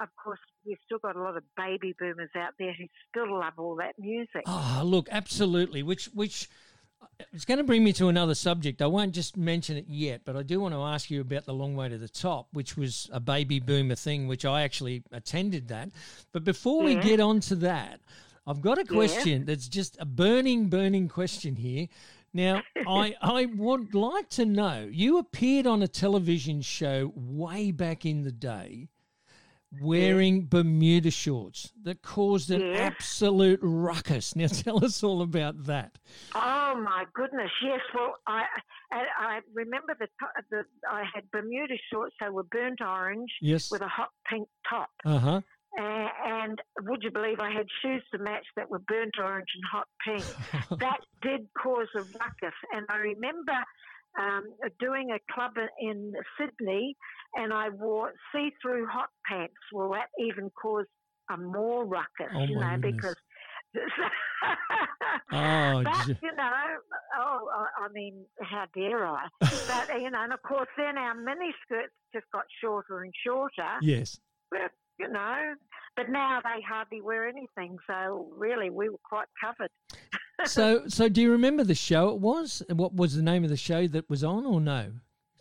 of 0.00 0.08
course, 0.22 0.38
we've 0.64 0.78
still 0.84 0.98
got 0.98 1.16
a 1.16 1.20
lot 1.20 1.36
of 1.36 1.42
baby 1.56 1.94
boomers 1.98 2.30
out 2.36 2.54
there 2.58 2.72
who 2.72 2.84
still 3.10 3.38
love 3.38 3.54
all 3.58 3.76
that 3.76 3.98
music. 3.98 4.42
Oh, 4.46 4.82
look, 4.84 5.08
absolutely. 5.10 5.82
Which, 5.82 6.06
which, 6.06 6.48
it's 7.32 7.44
going 7.44 7.58
to 7.58 7.64
bring 7.64 7.82
me 7.82 7.92
to 7.94 8.08
another 8.08 8.34
subject. 8.34 8.80
I 8.80 8.86
won't 8.86 9.12
just 9.12 9.36
mention 9.36 9.76
it 9.76 9.86
yet, 9.88 10.22
but 10.24 10.36
I 10.36 10.42
do 10.42 10.60
want 10.60 10.74
to 10.74 10.82
ask 10.82 11.10
you 11.10 11.20
about 11.20 11.46
the 11.46 11.54
long 11.54 11.74
way 11.74 11.88
to 11.88 11.98
the 11.98 12.08
top, 12.08 12.48
which 12.52 12.76
was 12.76 13.10
a 13.12 13.20
baby 13.20 13.60
boomer 13.60 13.96
thing, 13.96 14.28
which 14.28 14.44
I 14.44 14.62
actually 14.62 15.02
attended 15.12 15.68
that. 15.68 15.90
But 16.32 16.44
before 16.44 16.88
yeah. 16.88 16.96
we 16.96 17.02
get 17.02 17.20
on 17.20 17.40
to 17.40 17.56
that, 17.56 18.00
I've 18.46 18.60
got 18.60 18.78
a 18.78 18.84
question 18.84 19.40
yeah. 19.40 19.46
that's 19.46 19.68
just 19.68 19.96
a 20.00 20.06
burning, 20.06 20.68
burning 20.68 21.08
question 21.08 21.56
here. 21.56 21.88
Now, 22.32 22.62
I, 22.86 23.16
I 23.20 23.46
would 23.46 23.94
like 23.94 24.28
to 24.30 24.44
know 24.44 24.88
you 24.90 25.18
appeared 25.18 25.66
on 25.66 25.82
a 25.82 25.88
television 25.88 26.62
show 26.62 27.12
way 27.14 27.72
back 27.72 28.06
in 28.06 28.22
the 28.22 28.32
day 28.32 28.88
wearing 29.80 30.46
Bermuda 30.46 31.10
shorts 31.10 31.72
that 31.82 32.02
caused 32.02 32.50
an 32.50 32.60
yes. 32.60 32.80
absolute 32.80 33.60
ruckus. 33.62 34.34
Now, 34.34 34.46
tell 34.52 34.84
us 34.84 35.02
all 35.02 35.22
about 35.22 35.64
that. 35.64 35.98
Oh 36.34 36.80
my 36.82 37.04
goodness! 37.14 37.50
Yes, 37.62 37.80
well, 37.94 38.14
I 38.26 38.44
I 38.90 39.40
remember 39.54 39.96
the, 39.98 40.08
the 40.50 40.64
I 40.90 41.04
had 41.14 41.30
Bermuda 41.30 41.74
shorts. 41.92 42.14
They 42.20 42.30
were 42.30 42.44
burnt 42.44 42.80
orange. 42.80 43.30
Yes. 43.40 43.70
with 43.70 43.82
a 43.82 43.88
hot 43.88 44.10
pink 44.28 44.48
top. 44.68 44.90
Uh 45.04 45.18
huh. 45.18 45.40
And, 45.76 46.60
would 46.82 47.02
you 47.02 47.10
believe 47.10 47.40
I 47.40 47.52
had 47.52 47.66
shoes 47.82 48.02
to 48.12 48.18
match 48.18 48.46
that 48.56 48.70
were 48.70 48.80
burnt 48.80 49.14
orange 49.18 49.48
and 49.54 49.64
hot 49.70 49.86
pink? 50.04 50.24
that 50.80 51.00
did 51.22 51.46
cause 51.54 51.88
a 51.94 52.00
ruckus. 52.00 52.54
And 52.72 52.86
I 52.88 52.96
remember 52.96 53.52
um, 54.18 54.44
doing 54.80 55.10
a 55.10 55.32
club 55.32 55.52
in 55.80 56.12
Sydney 56.38 56.96
and 57.34 57.52
I 57.52 57.68
wore 57.70 58.12
see 58.32 58.50
through 58.62 58.86
hot 58.86 59.08
pants. 59.26 59.54
Well, 59.72 59.90
that 59.90 60.08
even 60.18 60.50
caused 60.60 60.88
a 61.30 61.36
more 61.36 61.84
ruckus, 61.84 62.32
oh 62.34 62.44
you 62.44 62.56
know, 62.58 62.76
goodness. 62.80 62.94
because 62.96 63.16
Oh, 65.32 65.82
but 65.84 66.06
j- 66.06 66.18
you 66.22 66.34
know, 66.36 66.52
oh, 67.18 67.48
I- 67.54 67.84
I 67.84 67.88
mean, 67.92 68.24
how 68.42 68.64
dare 68.74 69.06
I? 69.06 69.26
but 69.40 69.50
you 70.00 70.10
know, 70.10 70.22
and 70.22 70.32
of 70.32 70.42
course, 70.42 70.68
then 70.76 70.96
our 70.98 71.14
mini 71.14 71.54
skirts 71.64 71.92
just 72.14 72.26
got 72.32 72.44
shorter 72.62 73.02
and 73.02 73.12
shorter. 73.26 73.76
yes. 73.82 74.18
But, 74.50 74.70
you 74.98 75.08
know, 75.08 75.54
but 75.98 76.08
now 76.10 76.40
they 76.42 76.62
hardly 76.62 77.00
wear 77.02 77.26
anything. 77.28 77.76
So 77.86 78.28
really, 78.36 78.70
we 78.70 78.88
were 78.88 79.04
quite 79.04 79.28
covered. 79.44 79.70
So, 80.44 80.86
so 80.86 81.08
do 81.08 81.20
you 81.20 81.32
remember 81.32 81.64
the 81.64 81.74
show 81.74 82.10
it 82.10 82.20
was? 82.20 82.62
What 82.72 82.94
was 82.94 83.16
the 83.16 83.22
name 83.22 83.42
of 83.42 83.50
the 83.50 83.56
show 83.56 83.88
that 83.88 84.08
was 84.08 84.22
on, 84.22 84.46
or 84.46 84.60
no? 84.60 84.92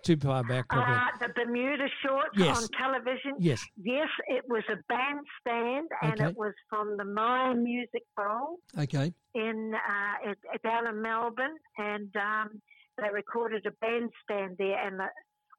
Too 0.01 0.17
far 0.17 0.43
back, 0.43 0.67
probably. 0.69 0.95
Uh, 0.95 1.27
the 1.27 1.33
Bermuda 1.35 1.85
shorts 2.03 2.31
Yes. 2.35 2.63
on 2.63 2.67
television. 2.69 3.33
yes. 3.37 3.63
Yes, 3.77 4.07
it 4.27 4.43
was 4.49 4.63
a 4.69 4.77
bandstand, 4.89 5.87
and 6.01 6.13
Okay. 6.19 6.29
it 6.31 6.35
was 6.35 6.53
from 6.67 6.97
the 6.97 7.05
Myer 7.05 7.53
Music 7.53 8.01
Bowl 8.15 8.57
Okay. 8.75 9.13
in 9.35 9.73
uh, 9.75 10.31
it, 10.31 10.39
it- 10.55 10.63
down 10.63 10.87
in 10.87 10.99
Melbourne, 10.99 11.57
and 11.77 12.09
um, 12.15 12.59
they 12.99 13.09
recorded 13.13 13.67
a 13.67 13.71
bandstand 13.85 14.55
there, 14.57 14.79
and 14.83 14.99
the, 14.99 15.05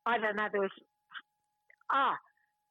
I 0.04 0.18
don't 0.18 0.34
know 0.34 0.48
there 0.50 0.62
was 0.62 0.76
ah 1.92 2.16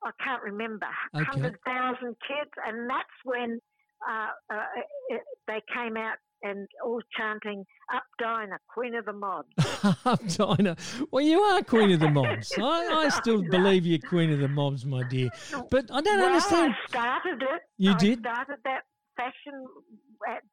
I 0.04 0.12
can't 0.24 0.44
remember 0.44 0.88
Okay. 1.16 1.26
hundred 1.26 1.56
thousand 1.66 2.16
kids, 2.28 2.52
and 2.66 2.90
that's 2.90 3.18
when 3.26 3.60
uh, 4.08 4.54
uh, 4.54 4.64
it, 5.10 5.22
they 5.48 5.62
came 5.74 5.98
out 5.98 6.18
and 6.44 6.68
all 6.86 7.02
chanting 7.18 7.66
"Up 7.94 8.04
Dinah, 8.20 8.60
Queen 8.74 8.94
of 8.96 9.06
the 9.06 9.14
Mods." 9.14 9.48
Up 10.06 10.22
Dinah. 10.28 10.76
Well, 11.12 11.24
you 11.26 11.40
are 11.40 11.64
Queen 11.64 11.92
of 11.92 12.00
the 12.00 12.10
Mods. 12.10 12.54
I, 12.58 12.62
I 13.06 13.10
still 13.10 13.42
No. 13.42 13.50
believe 13.50 13.86
you're 13.86 14.00
Queen 14.00 14.32
of 14.32 14.40
the 14.40 14.48
Mods, 14.48 14.86
my 14.86 15.04
dear. 15.04 15.30
But 15.72 15.90
I 15.92 16.02
don't 16.02 16.20
well, 16.20 16.28
understand. 16.28 16.74
I 16.74 16.88
started 16.90 17.42
it. 17.42 17.62
You 17.78 17.92
I 17.92 17.98
did? 17.98 18.20
started 18.20 18.58
that 18.66 18.82
fashion 19.16 19.66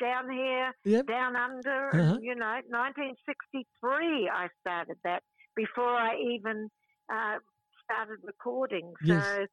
down 0.00 0.30
here, 0.30 0.72
Yep. 0.84 1.06
down 1.06 1.36
under. 1.36 1.88
Uh-huh. 1.92 2.14
And, 2.14 2.24
you 2.24 2.34
know, 2.34 2.46
1963. 2.68 4.30
I 4.32 4.48
started 4.60 4.96
that 5.04 5.22
before 5.56 5.94
I 5.94 6.16
even 6.34 6.68
uh, 7.12 7.38
started 7.84 8.18
recording. 8.24 8.92
So 9.00 9.14
Yes. 9.14 9.48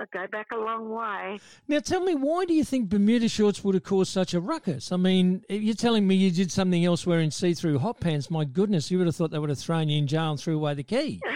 I 0.00 0.04
go 0.12 0.26
back 0.28 0.46
a 0.52 0.56
long 0.56 0.88
way. 0.90 1.38
Now, 1.68 1.80
tell 1.80 2.00
me, 2.00 2.14
why 2.14 2.44
do 2.44 2.54
you 2.54 2.64
think 2.64 2.88
Bermuda 2.88 3.28
shorts 3.28 3.62
would 3.64 3.74
have 3.74 3.84
caused 3.84 4.12
such 4.12 4.32
a 4.32 4.40
ruckus? 4.40 4.92
I 4.92 4.96
mean, 4.96 5.42
if 5.48 5.60
you're 5.60 5.74
telling 5.74 6.06
me 6.06 6.14
you 6.14 6.30
did 6.30 6.50
something 6.50 6.84
else 6.84 7.06
wearing 7.06 7.30
see-through 7.30 7.80
hot 7.80 8.00
pants. 8.00 8.30
My 8.30 8.44
goodness, 8.44 8.90
you 8.90 8.98
would 8.98 9.06
have 9.06 9.16
thought 9.16 9.32
they 9.32 9.38
would 9.38 9.50
have 9.50 9.58
thrown 9.58 9.88
you 9.88 9.98
in 9.98 10.06
jail 10.06 10.30
and 10.30 10.40
threw 10.40 10.56
away 10.56 10.74
the 10.74 10.84
key. 10.84 11.20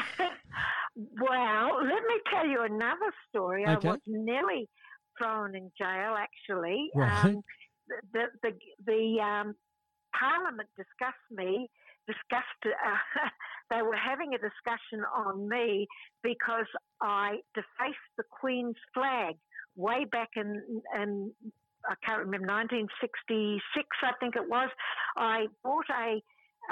Well, 1.18 1.78
let 1.82 2.02
me 2.02 2.20
tell 2.30 2.46
you 2.46 2.62
another 2.62 3.12
story. 3.28 3.64
Okay. 3.66 3.88
I 3.88 3.92
was 3.92 4.00
nearly 4.06 4.68
thrown 5.18 5.54
in 5.54 5.70
jail, 5.78 6.14
actually. 6.18 6.90
Right. 6.94 7.24
Um, 7.24 7.42
the 8.12 8.24
the 8.42 8.50
the 8.84 9.20
um, 9.22 9.54
Parliament 10.18 10.68
discussed 10.76 11.16
me. 11.30 11.70
Discussed. 12.06 12.64
Uh, 12.64 13.28
they 13.70 13.82
were 13.82 13.96
having 13.96 14.34
a 14.34 14.38
discussion 14.38 15.04
on 15.14 15.48
me 15.48 15.86
because 16.22 16.66
I 17.00 17.38
defaced 17.54 18.10
the 18.16 18.24
Queen's 18.30 18.76
flag 18.94 19.36
way 19.76 20.04
back 20.10 20.30
in 20.36 20.62
in 20.94 21.32
I 21.88 21.94
can't 22.04 22.20
remember 22.20 22.46
1966. 22.46 23.86
I 24.02 24.12
think 24.20 24.36
it 24.36 24.48
was. 24.48 24.68
I 25.16 25.46
bought 25.64 25.86
a 25.88 26.20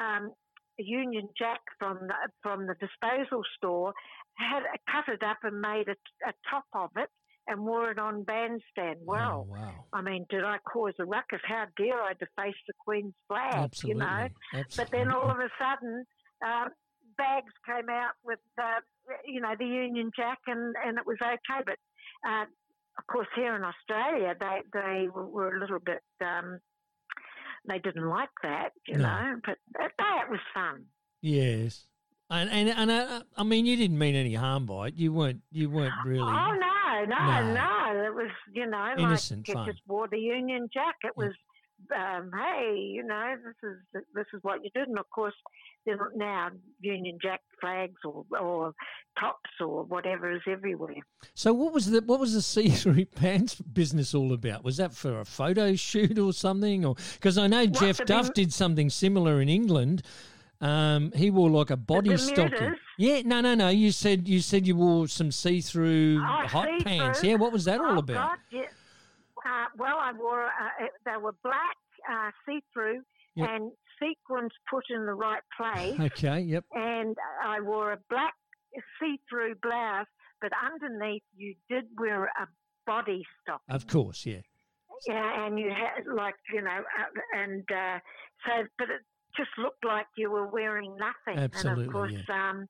um, 0.01 0.33
a 0.79 0.85
Union 0.85 1.29
Jack 1.37 1.61
from 1.79 1.99
the, 2.07 2.15
from 2.43 2.67
the 2.67 2.75
disposal 2.75 3.43
store, 3.57 3.93
had 4.35 4.63
cut 4.91 5.13
it 5.13 5.23
up 5.25 5.39
and 5.43 5.61
made 5.61 5.89
a, 5.89 6.29
a 6.29 6.33
top 6.49 6.65
of 6.73 6.91
it, 6.97 7.09
and 7.49 7.65
wore 7.65 7.91
it 7.91 7.99
on 7.99 8.23
bandstand. 8.23 8.99
Well, 9.05 9.47
oh, 9.49 9.53
wow. 9.53 9.75
I 9.93 10.03
mean, 10.03 10.27
did 10.29 10.45
I 10.45 10.59
cause 10.71 10.93
a 11.01 11.05
ruckus? 11.05 11.41
How 11.45 11.65
dare 11.77 12.01
I 12.01 12.13
deface 12.13 12.55
the 12.67 12.75
Queen's 12.85 13.15
flag? 13.27 13.55
Absolutely. 13.55 14.05
You 14.05 14.07
know. 14.07 14.29
Absolutely. 14.55 14.77
But 14.77 14.91
then 14.91 15.11
all 15.11 15.31
of 15.31 15.39
a 15.39 15.49
sudden, 15.59 16.05
uh, 16.47 16.69
bags 17.19 17.53
came 17.67 17.89
out 17.91 18.13
with 18.25 18.39
uh, 18.57 18.81
you 19.27 19.41
know 19.41 19.55
the 19.59 19.67
Union 19.67 20.11
Jack, 20.17 20.39
and 20.47 20.75
and 20.87 20.97
it 20.99 21.07
was 21.07 21.19
okay. 21.21 21.61
But 21.67 21.77
uh, 22.29 22.45
of 22.99 23.07
course, 23.07 23.29
here 23.37 23.55
in 23.57 23.63
Australia, 23.65 24.35
they 24.39 24.61
they 24.73 25.09
were 25.15 25.57
a 25.57 25.61
little 25.61 25.81
bit. 25.81 26.03
Um, 26.25 26.61
they 27.69 27.79
didn't 27.81 28.09
like 28.09 28.31
that, 28.43 28.71
you 28.87 28.97
No. 28.97 29.03
know. 29.03 29.41
But 29.45 29.59
that, 29.79 29.91
that 29.99 30.25
was 30.31 30.41
fun. 30.55 30.85
Yes. 31.21 31.85
And 32.31 32.49
and 32.51 32.69
and 32.69 32.91
uh, 32.91 33.23
I 33.37 33.43
mean, 33.43 33.67
you 33.67 33.77
didn't 33.77 33.99
mean 33.99 34.15
any 34.15 34.35
harm 34.35 34.67
by 34.67 34.89
it. 34.89 34.95
You 34.95 35.13
weren't. 35.13 35.41
You 35.51 35.69
weren't 35.71 35.95
really. 36.05 36.21
Oh 36.21 36.53
no, 36.55 37.05
no, 37.07 37.27
No. 37.27 37.55
no! 37.55 38.05
It 38.07 38.15
was 38.15 38.31
you 38.53 38.67
know 38.67 38.95
Innocent 38.99 39.49
like 39.49 39.55
fun. 39.57 39.67
just 39.67 39.81
wore 39.87 40.09
the 40.09 40.19
Union 40.19 40.69
Jack. 40.73 40.97
It 41.05 41.17
was 41.17 41.33
um, 41.95 42.31
hey, 42.35 42.77
you 42.95 43.03
know 43.03 43.35
this 43.45 43.71
is 43.71 44.05
this 44.15 44.27
is 44.35 44.41
what 44.43 44.63
you 44.65 44.71
did, 44.75 44.89
and 44.89 44.99
of 44.99 45.09
course 45.11 45.35
there's 45.87 46.01
now 46.15 46.49
Union 46.81 47.19
Jack 47.23 47.41
flags 47.61 48.01
or 48.05 48.25
or 48.39 48.75
tops 49.19 49.51
or 49.61 49.85
whatever 49.85 50.31
is 50.31 50.43
everywhere. 50.47 50.95
So 51.35 51.53
what 51.53 51.73
was 51.73 51.91
the 51.91 52.03
what 52.03 52.21
was 52.21 52.35
the 52.35 52.43
see-through 52.55 53.07
pants 53.07 53.55
business 53.55 54.15
all 54.15 54.33
about? 54.33 54.65
Was 54.65 54.77
that 54.79 54.95
for 54.95 55.21
a 55.21 55.25
photo 55.25 55.75
shoot 55.75 56.19
or 56.19 56.33
something? 56.33 56.85
Or 56.85 56.97
because 57.15 57.39
I 57.39 57.47
know 57.47 57.67
Jeff 57.67 58.05
Duff 58.05 58.33
did 58.35 58.53
something 58.53 58.91
similar 58.91 59.41
in 59.41 59.49
England. 59.49 60.03
Um, 60.61 61.13
he 61.15 61.31
wore 61.31 61.51
like 61.51 61.71
a 61.71 61.77
body 61.77 62.17
stocking. 62.17 62.75
Yeah, 62.99 63.23
no, 63.25 63.41
no, 63.41 63.55
no. 63.55 63.69
You 63.69 63.93
said 63.93 64.27
you 64.27 64.41
said 64.41 64.67
you 64.67 64.75
wore 64.75 65.07
some 65.07 65.31
see-through 65.31 66.19
Oh, 66.19 66.47
hot 66.49 66.67
see-through? 66.67 66.81
pants. 66.81 67.23
Yeah, 67.23 67.35
what 67.37 67.53
was 67.53 67.65
that 67.67 67.81
all 67.81 67.95
oh, 67.95 67.99
about? 67.99 68.31
God, 68.31 68.39
yeah. 68.51 68.67
Uh, 69.47 69.67
well, 69.77 69.97
I 70.01 70.13
wore 70.13 70.45
uh, 70.47 70.87
they 71.05 71.17
were 71.21 71.35
black 71.43 71.77
uh, 72.11 72.31
see 72.47 72.61
through 72.73 73.03
Yep. 73.37 73.49
and 73.51 73.73
sequins 74.01 74.51
put 74.69 74.85
in 74.91 75.07
the 75.07 75.15
right 75.15 75.43
place. 75.57 75.95
Okay, 76.01 76.41
yep. 76.41 76.65
and 76.73 77.17
I 77.45 77.61
wore 77.61 77.93
a 77.93 77.99
black 78.11 78.35
see-through 79.01 79.55
blouse, 79.63 80.07
but 80.41 80.51
underneath 80.65 81.23
you 81.37 81.55
did 81.69 81.85
wear 81.99 82.25
a 82.25 82.47
body 82.87 83.23
stock. 83.43 83.61
Of 83.69 83.87
course, 83.87 84.27
yeah. 84.27 84.41
Yeah, 85.07 85.47
and 85.47 85.59
you 85.59 85.71
had 85.71 86.13
like 86.13 86.35
you 86.53 86.63
know, 86.63 86.81
uh, 86.99 87.39
and 87.39 87.65
uh, 87.71 87.99
so, 88.45 88.67
but 88.79 88.91
it 88.91 89.03
just 89.37 89.51
looked 89.59 89.85
like 89.85 90.07
you 90.17 90.31
were 90.31 90.49
wearing 90.49 90.97
nothing. 90.97 91.41
Absolutely, 91.41 91.85
And 91.85 91.89
of 91.89 91.93
course, 91.93 92.13
um, 92.29 92.63
uh, 92.63 92.65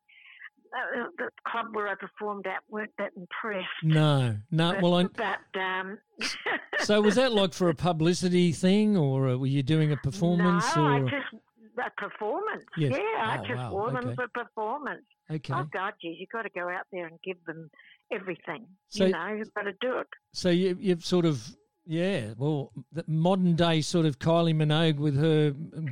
the 1.18 1.28
club 1.46 1.66
where 1.72 1.88
I 1.88 1.94
performed 1.94 2.46
at 2.46 2.62
weren't 2.68 2.92
that 2.98 3.10
impressed. 3.16 3.66
No, 3.82 4.36
no. 4.50 4.72
But, 4.72 4.82
Well, 4.82 4.94
I, 4.96 5.02
but 5.16 5.60
um, 5.60 5.98
so 6.80 7.00
was 7.00 7.14
that 7.16 7.32
like 7.32 7.52
for 7.52 7.68
a 7.68 7.74
publicity 7.74 8.52
thing, 8.52 8.96
or 8.96 9.28
uh, 9.28 9.36
were 9.36 9.46
you 9.46 9.62
doing 9.62 9.92
a 9.92 9.96
performance? 9.96 10.64
no, 10.76 10.82
or 10.82 10.92
I 10.92 11.00
just 11.00 11.42
a 11.78 11.90
performance. 12.00 12.64
Yes. 12.76 12.92
Yeah, 12.92 12.98
I 13.22 13.38
Oh, 13.40 13.44
just 13.46 13.56
wow, 13.58 13.70
wore 13.72 13.88
okay. 13.96 14.06
them 14.06 14.14
for 14.16 14.26
performance. 14.28 15.04
okay. 15.30 15.52
Oh 15.54 15.64
God, 15.72 15.92
geez, 16.02 16.16
you've 16.18 16.28
got 16.30 16.42
to 16.42 16.50
go 16.50 16.68
out 16.68 16.86
there 16.92 17.06
and 17.06 17.18
give 17.24 17.36
them 17.46 17.70
everything. 18.12 18.66
So- 18.88 19.06
you 19.06 19.12
know, 19.12 19.28
you've 19.28 19.54
got 19.54 19.62
to 19.62 19.72
do 19.80 19.98
it. 19.98 20.06
So 20.32 20.50
you, 20.50 20.76
you've 20.80 21.04
sort 21.04 21.24
of, 21.24 21.40
yeah, 21.86 22.34
well, 22.36 22.72
the 22.92 23.04
modern 23.06 23.54
day 23.54 23.80
sort 23.80 24.06
of 24.06 24.18
Kylie 24.18 24.54
Minogue 24.56 24.96
with 24.98 25.16
her 25.18 25.54
um, 25.76 25.86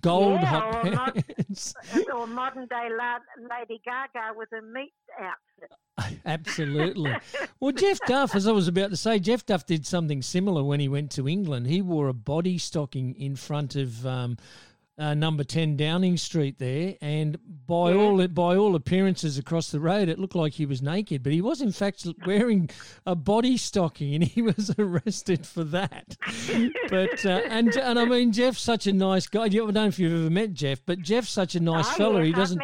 gold 0.00 0.40
Yeah, 0.40 0.46
hot 0.46 0.86
or 0.86 1.22
pants. 1.22 1.74
or 2.14 2.26
modern 2.26 2.66
day 2.66 2.88
la- 2.96 3.18
Lady 3.58 3.80
Gaga 3.84 4.34
with 4.36 4.48
a 4.52 4.62
meat 4.62 4.92
outfit. 5.18 6.18
Absolutely. 6.26 7.14
Well, 7.60 7.72
Jeff 7.72 7.98
Duff, 8.06 8.34
as 8.34 8.46
I 8.46 8.52
was 8.52 8.68
about 8.68 8.90
to 8.90 8.96
say, 8.96 9.18
Jeff 9.18 9.44
Duff 9.44 9.66
did 9.66 9.86
something 9.86 10.22
similar 10.22 10.62
when 10.62 10.80
he 10.80 10.88
went 10.88 11.10
to 11.12 11.28
England. 11.28 11.66
He 11.66 11.82
wore 11.82 12.08
a 12.08 12.14
body 12.14 12.58
stocking 12.58 13.14
in 13.16 13.36
front 13.36 13.76
of 13.76 14.06
um, 14.06 14.36
uh, 15.00 15.14
number 15.14 15.42
10 15.42 15.76
Downing 15.78 16.18
Street 16.18 16.58
there, 16.58 16.94
and 17.00 17.38
by 17.66 17.92
Yeah. 17.92 17.96
all 17.96 18.28
by 18.28 18.54
all 18.54 18.74
appearances 18.74 19.38
across 19.38 19.70
the 19.70 19.80
road, 19.80 20.10
it 20.10 20.18
looked 20.18 20.34
like 20.34 20.52
he 20.52 20.66
was 20.66 20.82
naked, 20.82 21.22
but 21.22 21.32
he 21.32 21.40
was 21.40 21.62
in 21.62 21.72
fact 21.72 22.06
wearing 22.26 22.68
a 23.06 23.16
body 23.16 23.56
stocking, 23.56 24.14
and 24.14 24.24
he 24.24 24.42
was 24.52 24.74
arrested 24.78 25.46
for 25.46 25.64
that. 25.64 26.16
but 26.90 27.24
uh, 27.24 27.40
and 27.48 27.74
and 27.76 27.98
I 27.98 28.04
mean, 28.04 28.30
Jeff's 28.32 28.60
such 28.60 28.86
a 28.86 28.92
nice 28.92 29.26
guy. 29.26 29.44
I 29.44 29.48
don't 29.48 29.72
know 29.72 29.86
if 29.86 29.98
you've 29.98 30.12
ever 30.12 30.30
met 30.30 30.52
Jeff, 30.52 30.82
but 30.84 31.00
Jeff's 31.00 31.30
such 31.30 31.54
a 31.54 31.60
nice 31.60 31.88
oh, 31.92 31.96
fella. 31.96 32.18
yes, 32.18 32.26
he 32.26 32.32
doesn't. 32.32 32.62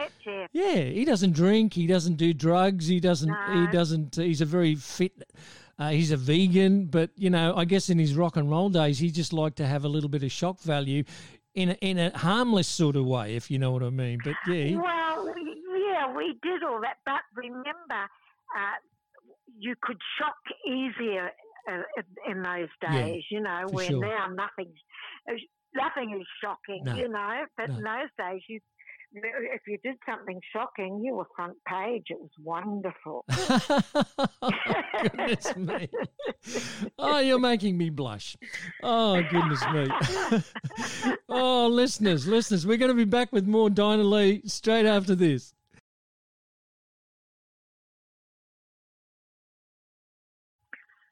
Yeah, 0.53 0.75
he 0.75 1.05
doesn't 1.07 1.33
drink. 1.33 1.73
He 1.73 1.87
doesn't 1.87 2.17
do 2.17 2.35
drugs. 2.35 2.87
He 2.87 3.01
doesn't. 3.01 3.35
He 3.55 3.67
doesn't. 3.69 4.17
He's 4.17 4.43
a 4.43 4.45
very 4.47 4.75
fit. 4.75 5.25
Uh, 5.79 5.91
he's 5.91 6.11
a 6.11 6.17
vegan, 6.17 6.87
but 6.87 7.11
you 7.17 7.29
know, 7.29 7.55
I 7.55 7.67
guess 7.67 7.91
in 7.91 7.99
his 7.99 8.15
rock 8.15 8.37
and 8.39 8.51
roll 8.51 8.71
days, 8.71 8.99
he 8.99 9.11
just 9.11 9.35
liked 9.35 9.57
to 9.57 9.67
have 9.67 9.85
a 9.85 9.89
little 9.89 10.09
bit 10.09 10.23
of 10.23 10.33
shock 10.33 10.61
value, 10.61 11.05
in 11.57 11.71
a, 11.71 11.73
in 11.81 11.99
a 11.99 12.17
harmless 12.17 12.69
sort 12.69 12.97
of 12.97 13.07
way, 13.07 13.35
if 13.35 13.51
you 13.51 13.59
know 13.59 13.73
what 13.73 13.83
I 13.83 13.91
mean. 13.91 14.19
But 14.23 14.35
yeah, 14.47 14.77
Well, 14.77 15.35
yeah, 15.37 16.15
we 16.15 16.39
did 16.43 16.63
all 16.63 16.81
that, 16.83 16.99
but 17.05 17.23
remember, 17.35 17.65
uh, 18.57 18.77
you 19.59 19.75
could 19.83 19.97
shock 20.21 20.37
easier 20.67 21.31
uh, 21.71 21.83
in 22.31 22.43
those 22.43 22.69
Yeah, 22.83 23.07
days. 23.07 23.25
you 23.31 23.41
know, 23.41 23.65
where 23.71 23.87
sure. 23.91 24.01
now 24.01 24.29
nothing's 24.29 24.79
nothing 25.75 26.17
is 26.21 26.27
shocking. 26.43 26.85
No, 26.85 26.95
You 26.95 27.09
know, 27.09 27.45
but 27.57 27.71
no. 27.71 27.77
in 27.79 27.83
those 27.85 28.11
days, 28.19 28.43
you 28.49 28.61
if 29.25 29.63
you 29.67 29.79
did 29.83 29.97
something 30.09 30.41
shocking, 30.53 31.03
you 31.05 31.15
were 31.15 31.27
front 31.35 31.57
page. 31.67 32.05
It 32.11 32.19
was 32.21 32.31
wonderful. 32.43 33.25
oh, 34.43 34.51
goodness 35.03 35.57
me. 35.57 35.89
Oh, 36.99 37.19
you're 37.19 37.39
making 37.39 37.77
me 37.77 37.91
blush. 37.91 38.37
Oh, 38.83 39.23
goodness 39.31 39.63
me. 39.73 40.43
oh, 41.29 41.67
listeners, 41.69 42.27
listeners, 42.27 42.67
we're 42.67 42.77
going 42.77 42.91
to 42.91 42.97
be 42.97 43.05
back 43.05 43.33
with 43.33 43.47
more 43.47 43.71
Dinah 43.71 44.05
Lee 44.05 44.43
straight 44.47 44.87
after 44.87 45.15
this. 45.15 45.55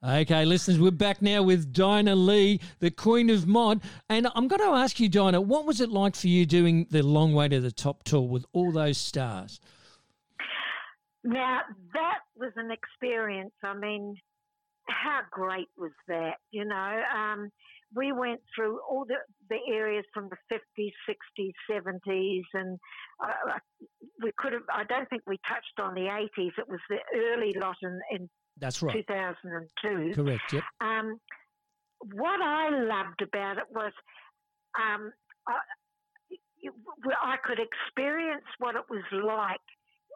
Okay, 0.06 0.44
listeners, 0.44 0.78
we're 0.78 0.90
back 0.90 1.22
now 1.22 1.42
with 1.42 1.72
Dinah 1.72 2.14
Lee, 2.14 2.60
the 2.78 2.90
Queen 2.90 3.30
of 3.30 3.46
Mod. 3.46 3.80
And 4.10 4.28
I'm 4.34 4.48
going 4.48 4.60
to 4.60 4.76
ask 4.76 5.00
you, 5.00 5.08
Dinah, 5.08 5.40
what 5.40 5.64
was 5.64 5.80
it 5.80 5.88
like 5.88 6.14
for 6.14 6.28
you 6.28 6.44
doing 6.44 6.86
the 6.90 7.02
Long 7.02 7.32
Way 7.32 7.48
to 7.48 7.58
the 7.58 7.72
Top 7.72 8.04
tour 8.04 8.28
with 8.28 8.44
all 8.52 8.70
those 8.70 8.98
stars? 8.98 9.60
Now, 11.22 11.60
that 11.94 12.18
was 12.36 12.52
an 12.56 12.70
experience. 12.70 13.54
I 13.64 13.74
mean, 13.74 14.14
how 14.90 15.20
great 15.30 15.68
was 15.78 15.92
that? 16.08 16.34
You 16.50 16.66
know, 16.66 17.02
um, 17.16 17.48
we 17.94 18.12
went 18.12 18.42
through 18.54 18.80
all 18.86 19.06
the, 19.06 19.14
the 19.48 19.72
areas 19.72 20.04
from 20.12 20.28
the 20.28 20.36
50s, 20.54 20.92
60s, 21.08 21.52
70s, 21.70 22.42
and 22.52 22.78
uh, 23.24 23.54
we 24.22 24.32
could 24.36 24.52
have, 24.52 24.64
I 24.70 24.84
don't 24.84 25.08
think 25.08 25.22
we 25.26 25.38
touched 25.48 25.80
on 25.80 25.94
the 25.94 26.10
80s. 26.10 26.52
It 26.58 26.68
was 26.68 26.80
the 26.90 26.98
early 27.16 27.54
lot 27.58 27.76
in, 27.82 27.98
in 28.10 28.28
that's 28.58 28.82
right. 28.82 28.94
2002. 28.94 30.12
Correct, 30.14 30.52
yep. 30.52 30.62
Um, 30.80 31.20
what 32.12 32.40
I 32.40 32.70
loved 32.70 33.22
about 33.22 33.58
it 33.58 33.64
was 33.70 33.92
um, 34.78 35.12
I, 35.48 35.54
I 37.22 37.36
could 37.44 37.58
experience 37.58 38.44
what 38.58 38.74
it 38.76 38.84
was 38.88 39.02
like 39.12 39.60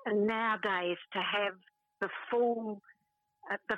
nowadays 0.07 0.97
to 1.13 1.19
have 1.19 1.55
the 2.01 2.09
full, 2.31 2.81
uh, 3.51 3.57
the 3.69 3.77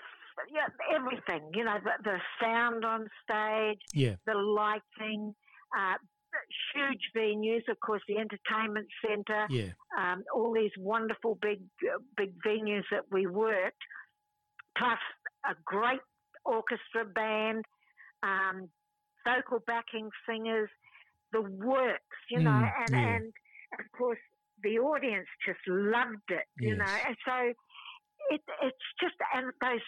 yeah, 0.52 0.68
everything. 0.94 1.50
You 1.54 1.64
know, 1.64 1.76
the, 1.82 1.90
the 2.02 2.18
sound 2.40 2.84
on 2.84 3.08
stage, 3.22 3.80
yeah, 3.92 4.14
the 4.26 4.34
lighting, 4.34 5.34
uh, 5.76 5.94
huge 6.74 7.10
venues. 7.16 7.68
Of 7.68 7.78
course, 7.80 8.02
the 8.08 8.16
entertainment 8.16 8.86
centre, 9.06 9.46
yeah, 9.50 9.72
um, 9.98 10.24
all 10.34 10.52
these 10.52 10.70
wonderful 10.78 11.38
big 11.42 11.60
uh, 11.84 11.98
big 12.16 12.32
venues 12.46 12.84
that 12.90 13.04
we 13.10 13.26
worked 13.26 13.82
plus 14.76 14.98
a 15.46 15.54
great 15.64 16.00
orchestra 16.44 17.04
band, 17.14 17.64
um, 18.22 18.68
vocal 19.26 19.60
backing 19.66 20.10
singers, 20.28 20.70
the 21.32 21.42
works, 21.42 22.16
you 22.30 22.40
know, 22.40 22.64
Mm, 22.64 22.70
and, 22.84 22.94
yeah. 22.94 23.16
and 23.16 23.32
of 23.78 23.86
course 23.96 24.18
the 24.62 24.78
audience 24.78 25.28
just 25.46 25.60
loved 25.68 26.28
it, 26.30 26.44
you 26.58 26.76
know, 26.76 26.96
and 27.06 27.16
so 27.26 27.52
it, 28.30 28.40
it's 28.62 28.86
just, 29.00 29.14
and 29.34 29.52
those, 29.60 29.80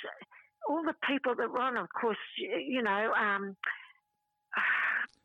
all 0.68 0.82
the 0.82 0.94
people 1.08 1.34
that 1.36 1.50
were 1.50 1.60
on, 1.60 1.76
of 1.76 1.88
course, 2.00 2.18
you, 2.38 2.56
you 2.58 2.82
know, 2.82 3.12
um, 3.14 3.56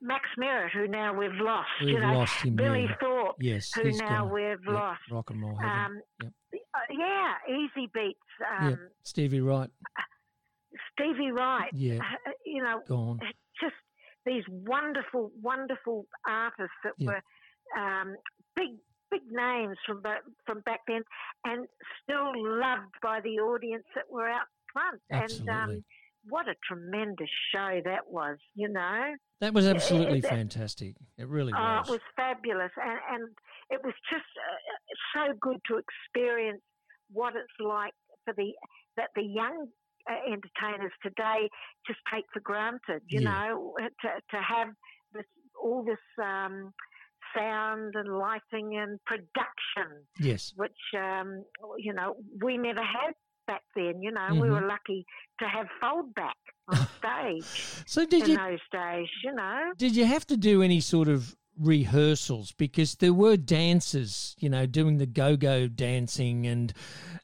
Max 0.02 0.26
Merritt, 0.38 0.74
who 0.74 0.88
now 0.88 1.14
we've 1.18 1.34
lost, 1.36 1.68
We've 1.82 1.90
you 1.96 2.00
know, 2.00 2.14
lost 2.20 2.42
him. 2.44 2.56
Billy 2.56 2.86
yeah. 2.90 2.96
Thorpe, 3.02 3.36
Yes, 3.40 3.72
who 3.74 3.92
now 3.92 4.26
gone. 4.26 4.34
we've 4.34 4.44
Yep, 4.50 4.60
lost. 4.68 5.02
Rock 5.12 5.30
and 5.32 5.42
roll 5.42 5.56
heaven. 5.56 5.72
Um, 5.86 6.02
Yep. 6.24 6.34
uh, 6.74 6.80
yeah, 6.92 7.34
Easybeats, 7.50 8.60
um, 8.60 8.70
yep. 8.70 8.80
Stevie 9.04 9.42
Wright. 9.42 9.70
Stevie 10.94 11.32
Wright, 11.32 11.72
Yeah. 11.74 12.00
uh, 12.26 12.32
you 12.46 12.62
know, 12.62 12.82
Gone. 12.88 13.20
just 13.60 13.76
these 14.26 14.44
wonderful, 14.50 15.32
wonderful 15.42 16.06
artists 16.28 16.76
that 16.84 16.94
were 17.00 17.22
um, 17.78 18.16
big, 18.56 18.78
big 19.12 19.22
names 19.32 19.78
from 19.86 20.02
from 20.46 20.60
back 20.62 20.82
then, 20.88 21.04
and 21.46 21.68
still 22.04 22.32
loved 22.36 22.94
by 23.02 23.20
the 23.22 23.40
audience 23.40 23.86
that 23.96 24.04
were 24.10 24.28
out 24.28 24.46
front. 24.74 25.02
And 25.10 25.24
Absolutely. 25.24 25.50
um, 25.54 25.84
what 26.30 26.48
a 26.48 26.56
tremendous 26.68 27.30
show 27.54 27.82
that 27.86 28.08
was, 28.10 28.38
you 28.56 28.70
know. 28.70 29.16
That 29.42 29.54
was 29.54 29.66
absolutely 29.68 30.20
it- 30.20 30.26
it- 30.26 30.30
fantastic. 30.30 30.96
It 31.18 31.28
really 31.28 31.54
Oh, 31.56 31.60
was. 31.62 31.88
it 31.88 31.92
was 31.92 32.02
fabulous, 32.16 32.72
and 32.78 33.00
and 33.12 33.30
it 33.70 33.84
was 33.84 33.94
just 34.10 34.26
uh, 34.38 35.28
so 35.28 35.34
good 35.40 35.60
to 35.68 35.78
experience 35.78 36.62
what 37.12 37.36
it's 37.36 37.60
like 37.60 37.94
for 38.26 38.34
the 38.34 38.54
that 38.98 39.10
the 39.16 39.24
young 39.24 39.68
uh, 40.10 40.14
entertainers 40.32 40.94
today 41.04 41.50
just 41.86 42.00
take 42.14 42.26
for 42.34 42.40
granted. 42.40 43.02
You 43.08 43.22
Yeah. 43.22 43.30
know, 43.50 43.76
to 44.02 44.10
to 44.32 44.42
have 44.42 44.70
this 45.14 45.26
all 45.62 45.84
this 45.84 46.00
um, 46.24 46.74
sound 47.36 47.94
and 47.96 48.18
lighting 48.18 48.78
and 48.78 49.00
production, 49.06 50.06
Yes. 50.20 50.54
which 50.56 50.80
um, 50.98 51.44
you 51.78 51.94
know 51.94 52.16
we 52.44 52.58
never 52.58 52.82
had 52.84 53.14
back 53.48 53.64
then. 53.76 54.02
You 54.02 54.12
know, 54.12 54.28
we 54.34 54.48
Mhm. 54.48 54.62
were 54.62 54.68
lucky 54.68 55.06
to 55.40 55.48
have 55.48 55.68
foldback 55.82 56.36
on 56.68 56.78
stage 57.00 57.46
So 57.88 58.06
did 58.06 58.24
in 58.24 58.30
you 58.32 58.38
those 58.38 58.60
days. 58.72 59.08
You 59.24 59.34
know. 59.34 59.72
did 59.78 59.96
you 59.96 60.06
have 60.06 60.26
to 60.28 60.38
do 60.38 60.62
any 60.62 60.80
sort 60.80 61.08
of 61.08 61.36
rehearsals 61.60 62.52
because 62.52 62.96
there 62.96 63.14
were 63.14 63.36
dancers, 63.36 64.36
you 64.40 64.48
know, 64.50 64.66
doing 64.68 64.98
the 65.00 65.06
go-go 65.08 65.68
dancing 65.68 66.46
and 66.46 66.74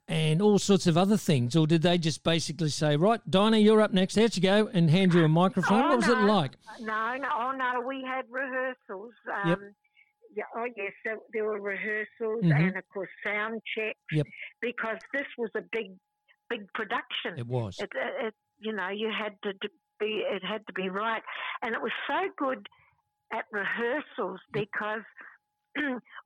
and 0.08 0.42
all 0.42 0.60
sorts 0.60 0.86
of 0.86 0.98
other 0.98 1.16
things, 1.18 1.56
or 1.56 1.66
did 1.66 1.82
they 1.82 1.98
just 1.98 2.24
basically 2.24 2.68
say, 2.70 2.98
"Right, 2.98 3.22
Dinah, 3.30 3.58
you're 3.60 3.80
up 3.82 3.94
next. 3.94 4.18
Out 4.18 4.36
you 4.36 4.42
go," 4.44 4.68
and 4.74 4.90
hand 4.90 5.14
you 5.14 5.24
a 5.24 5.28
microphone? 5.44 5.82
Oh, 5.84 5.88
what 5.90 5.98
was 5.98 6.08
it 6.10 6.18
like? 6.20 6.52
No, 6.82 7.16
no, 7.16 7.30
oh 7.40 7.52
no, 7.52 7.82
we 7.88 8.04
had 8.04 8.26
rehearsals. 8.30 9.14
Um, 9.44 9.50
Yep. 9.50 9.60
Yeah, 10.36 10.44
oh 10.56 10.66
yes, 10.76 10.92
there, 11.06 11.18
there 11.32 11.46
were 11.46 11.62
rehearsals 11.62 12.44
Mhm. 12.44 12.60
and 12.70 12.76
of 12.76 12.84
course 12.92 13.10
sound 13.24 13.62
checks. 13.78 14.00
Yep. 14.12 14.26
Because 14.62 14.98
this 15.14 15.28
was 15.38 15.52
a 15.56 15.62
big, 15.72 15.92
big 16.54 16.72
production. 16.74 17.38
It 17.38 17.48
was. 17.48 17.78
It, 17.80 17.90
it, 17.96 18.34
you 18.60 18.74
know, 18.74 18.90
you 18.90 19.10
had 19.12 19.34
to 19.44 19.54
be, 20.00 20.24
it 20.30 20.44
had 20.44 20.66
to 20.68 20.74
be 20.74 20.90
right, 20.90 21.22
and 21.62 21.74
it 21.74 21.82
was 21.82 21.92
so 22.08 22.20
good 22.38 22.68
at 23.34 23.46
rehearsals 23.52 24.40
because 24.52 25.02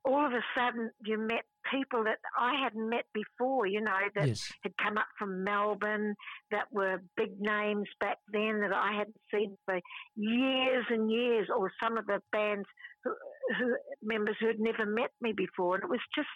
all 0.04 0.26
of 0.26 0.32
a 0.32 0.44
sudden 0.56 0.90
you 1.04 1.16
met 1.18 1.44
people 1.72 2.04
that 2.04 2.18
I 2.38 2.60
hadn't 2.62 2.88
met 2.88 3.04
before. 3.14 3.66
You 3.66 3.80
know 3.80 3.98
that 4.14 4.28
yes. 4.28 4.52
had 4.62 4.72
come 4.82 4.98
up 4.98 5.06
from 5.18 5.44
Melbourne 5.44 6.14
that 6.50 6.66
were 6.70 7.02
big 7.16 7.40
names 7.40 7.88
back 8.00 8.18
then 8.32 8.60
that 8.60 8.72
I 8.72 8.92
hadn't 8.92 9.16
seen 9.32 9.56
for 9.64 9.80
years 10.16 10.84
and 10.90 11.10
years, 11.10 11.48
or 11.54 11.72
some 11.82 11.96
of 11.96 12.06
the 12.06 12.20
bands 12.32 12.66
who, 13.04 13.14
who 13.58 13.76
members 14.02 14.36
who 14.40 14.48
had 14.48 14.60
never 14.60 14.84
met 14.84 15.10
me 15.20 15.32
before, 15.32 15.76
and 15.76 15.84
it 15.84 15.90
was 15.90 16.00
just 16.14 16.28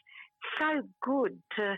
so 0.58 0.82
good 1.02 1.38
to 1.56 1.76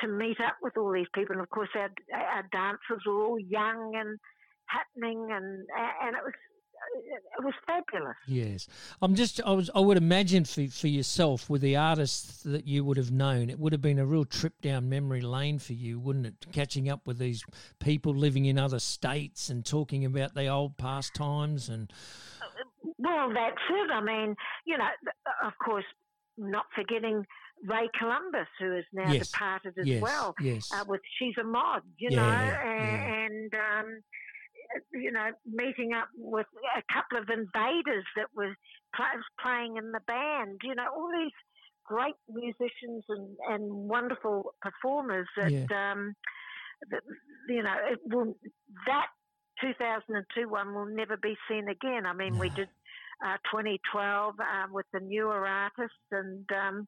to 0.00 0.08
meet 0.08 0.40
up 0.40 0.56
with 0.62 0.76
all 0.76 0.92
these 0.92 1.10
people. 1.14 1.34
And 1.34 1.42
of 1.42 1.50
course, 1.50 1.70
our 1.74 1.90
our 2.14 2.44
dancers 2.52 3.04
were 3.06 3.24
all 3.24 3.38
young 3.38 3.94
and 3.96 4.18
happening, 4.66 5.28
and 5.30 5.66
and 6.02 6.16
it 6.16 6.22
was 6.24 6.34
it 7.38 7.44
was 7.44 7.54
fabulous. 7.66 8.16
Yes, 8.26 8.66
I'm 9.02 9.14
just. 9.14 9.40
I 9.44 9.52
was. 9.52 9.70
I 9.74 9.80
would 9.80 9.96
imagine 9.96 10.44
for 10.44 10.66
for 10.68 10.88
yourself 10.88 11.50
with 11.50 11.62
the 11.62 11.76
artists 11.76 12.42
that 12.44 12.66
you 12.66 12.84
would 12.84 12.96
have 12.96 13.10
known, 13.10 13.50
it 13.50 13.58
would 13.58 13.72
have 13.72 13.82
been 13.82 13.98
a 13.98 14.06
real 14.06 14.24
trip 14.24 14.60
down 14.60 14.88
memory 14.88 15.20
lane 15.20 15.58
for 15.58 15.72
you, 15.72 15.98
wouldn't 15.98 16.26
it? 16.26 16.46
Catching 16.52 16.88
up 16.88 17.06
with 17.06 17.18
these 17.18 17.44
people 17.78 18.14
living 18.14 18.46
in 18.46 18.58
other 18.58 18.78
states 18.78 19.50
and 19.50 19.64
talking 19.64 20.04
about 20.04 20.34
the 20.34 20.46
old 20.48 20.76
past 20.78 21.14
times 21.14 21.68
and 21.68 21.92
uh, 22.40 22.92
Well, 22.98 23.28
that's 23.32 23.56
it. 23.70 23.90
I 23.92 24.00
mean, 24.02 24.34
you 24.64 24.78
know, 24.78 24.88
of 25.44 25.52
course, 25.64 25.84
not 26.36 26.66
forgetting 26.74 27.26
Ray 27.66 27.88
Columbus, 27.98 28.48
who 28.58 28.76
is 28.76 28.84
now 28.92 29.12
Yes. 29.12 29.30
departed 29.30 29.74
as 29.78 29.86
yes, 29.86 30.00
well. 30.02 30.34
yes, 30.40 30.68
Uh, 30.72 30.84
with 30.86 31.00
she's 31.18 31.36
a 31.38 31.44
mod, 31.44 31.82
you 31.98 32.10
Yeah, 32.10 32.16
know, 32.16 32.22
yeah. 32.48 32.70
and, 32.70 33.52
and 33.52 33.54
um, 33.54 34.00
you 34.92 35.10
know, 35.10 35.30
meeting 35.46 35.92
up 35.92 36.08
with 36.16 36.46
a 36.76 36.82
couple 36.92 37.18
of 37.18 37.28
invaders 37.28 38.04
that 38.16 38.28
were 38.34 38.54
pl- 38.94 39.22
playing 39.40 39.76
in 39.76 39.90
the 39.92 40.00
band. 40.06 40.60
You 40.62 40.74
know, 40.74 40.86
all 40.94 41.10
these 41.12 41.32
great 41.84 42.14
musicians 42.28 43.04
and, 43.08 43.36
and 43.48 43.88
wonderful 43.88 44.54
performers 44.62 45.28
that, 45.36 45.52
um, 45.74 46.14
that 46.90 47.02
you 47.48 47.62
know, 47.62 47.74
it 47.90 47.98
will 48.06 48.34
that 48.86 49.06
2002 49.60 50.48
one 50.48 50.74
will 50.74 50.86
never 50.86 51.16
be 51.16 51.34
seen 51.48 51.68
again. 51.68 52.06
I 52.06 52.12
mean, 52.14 52.38
we 52.38 52.50
did 52.54 52.68
uh, 53.24 53.36
2012 53.52 54.34
um, 54.40 54.72
with 54.72 54.86
the 54.92 55.00
newer 55.00 55.46
artists, 55.46 55.96
and 56.10 56.48
um, 56.52 56.86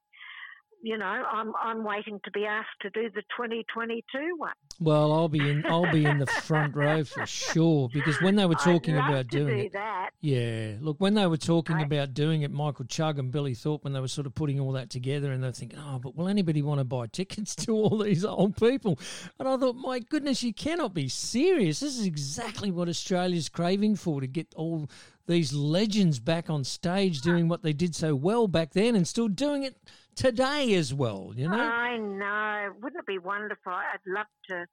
you 0.83 0.99
know, 0.99 1.07
I'm 1.07 1.53
I'm 1.63 1.85
waiting 1.85 2.21
to 2.25 2.31
be 2.33 2.45
asked 2.45 2.69
to 2.83 2.91
do 2.91 3.09
the 3.09 3.23
2022 3.37 4.03
one. 4.37 4.51
Well, 4.81 5.13
I'll 5.13 5.29
be 5.29 5.39
in. 5.49 5.65
I'll 5.67 5.91
be 5.93 6.05
in 6.05 6.19
the 6.19 6.27
front 6.43 6.75
row 6.75 7.05
for 7.05 7.25
sure 7.25 7.89
because 7.93 8.21
when 8.21 8.35
they 8.35 8.47
were 8.47 8.57
talking 8.57 8.97
about 8.97 9.29
doing 9.29 9.47
do 9.59 9.65
it, 9.67 9.73
that. 9.75 10.11
yeah. 10.21 10.73
Look, 10.81 10.97
when 10.99 11.15
they 11.15 11.27
were 11.27 11.37
talking 11.37 11.77
I- 11.77 11.83
about 11.83 12.15
doing 12.15 12.43
it, 12.43 12.51
Michael 12.51 12.85
Chugg 12.87 13.19
and 13.19 13.31
Billy 13.31 13.55
Thorpe, 13.55 13.85
when 13.85 13.93
they 13.93 14.01
were 14.01 14.09
sort 14.09 14.27
of 14.27 14.35
putting 14.35 14.59
all 14.59 14.73
that 14.73 14.91
together, 14.91 15.31
and 15.31 15.43
they're 15.43 15.53
thinking, 15.53 15.79
oh, 15.79 16.01
but 16.01 16.17
will 16.17 16.27
anybody 16.29 16.63
want 16.63 16.81
to 16.81 16.85
buy 16.85 17.07
tickets 17.07 17.55
to 17.65 17.73
all 17.73 17.99
these 17.99 18.25
old 18.25 18.57
people? 18.57 18.99
And 19.39 19.47
I 19.49 19.57
thought, 19.57 19.77
my 19.77 20.01
goodness, 20.01 20.43
you 20.43 20.53
cannot 20.53 20.95
be 20.95 21.09
serious. 21.09 21.79
This 21.81 21.97
is 21.97 22.05
exactly 22.07 22.73
what 22.73 22.89
Australia's 22.89 23.49
craving 23.49 23.97
for 23.97 24.21
to 24.21 24.27
get 24.27 24.53
all 24.57 24.91
these 25.29 25.53
legends 25.53 26.19
back 26.19 26.51
on 26.51 26.65
stage 26.65 27.21
doing 27.21 27.47
what 27.47 27.63
they 27.63 27.73
did 27.73 27.95
so 27.95 28.13
well 28.17 28.49
back 28.49 28.73
then 28.73 28.97
and 28.97 29.07
still 29.07 29.29
doing 29.29 29.63
it 29.63 29.77
today 30.15 30.75
as 30.75 30.93
well. 30.95 31.33
You 31.37 31.49
know. 31.49 31.59
I 31.59 31.97
know. 31.99 32.73
Wouldn't 32.83 33.01
it 33.01 33.07
be 33.07 33.19
wonderful? 33.19 33.73
I'd 33.73 33.99
love 34.07 34.27
to 34.51 34.67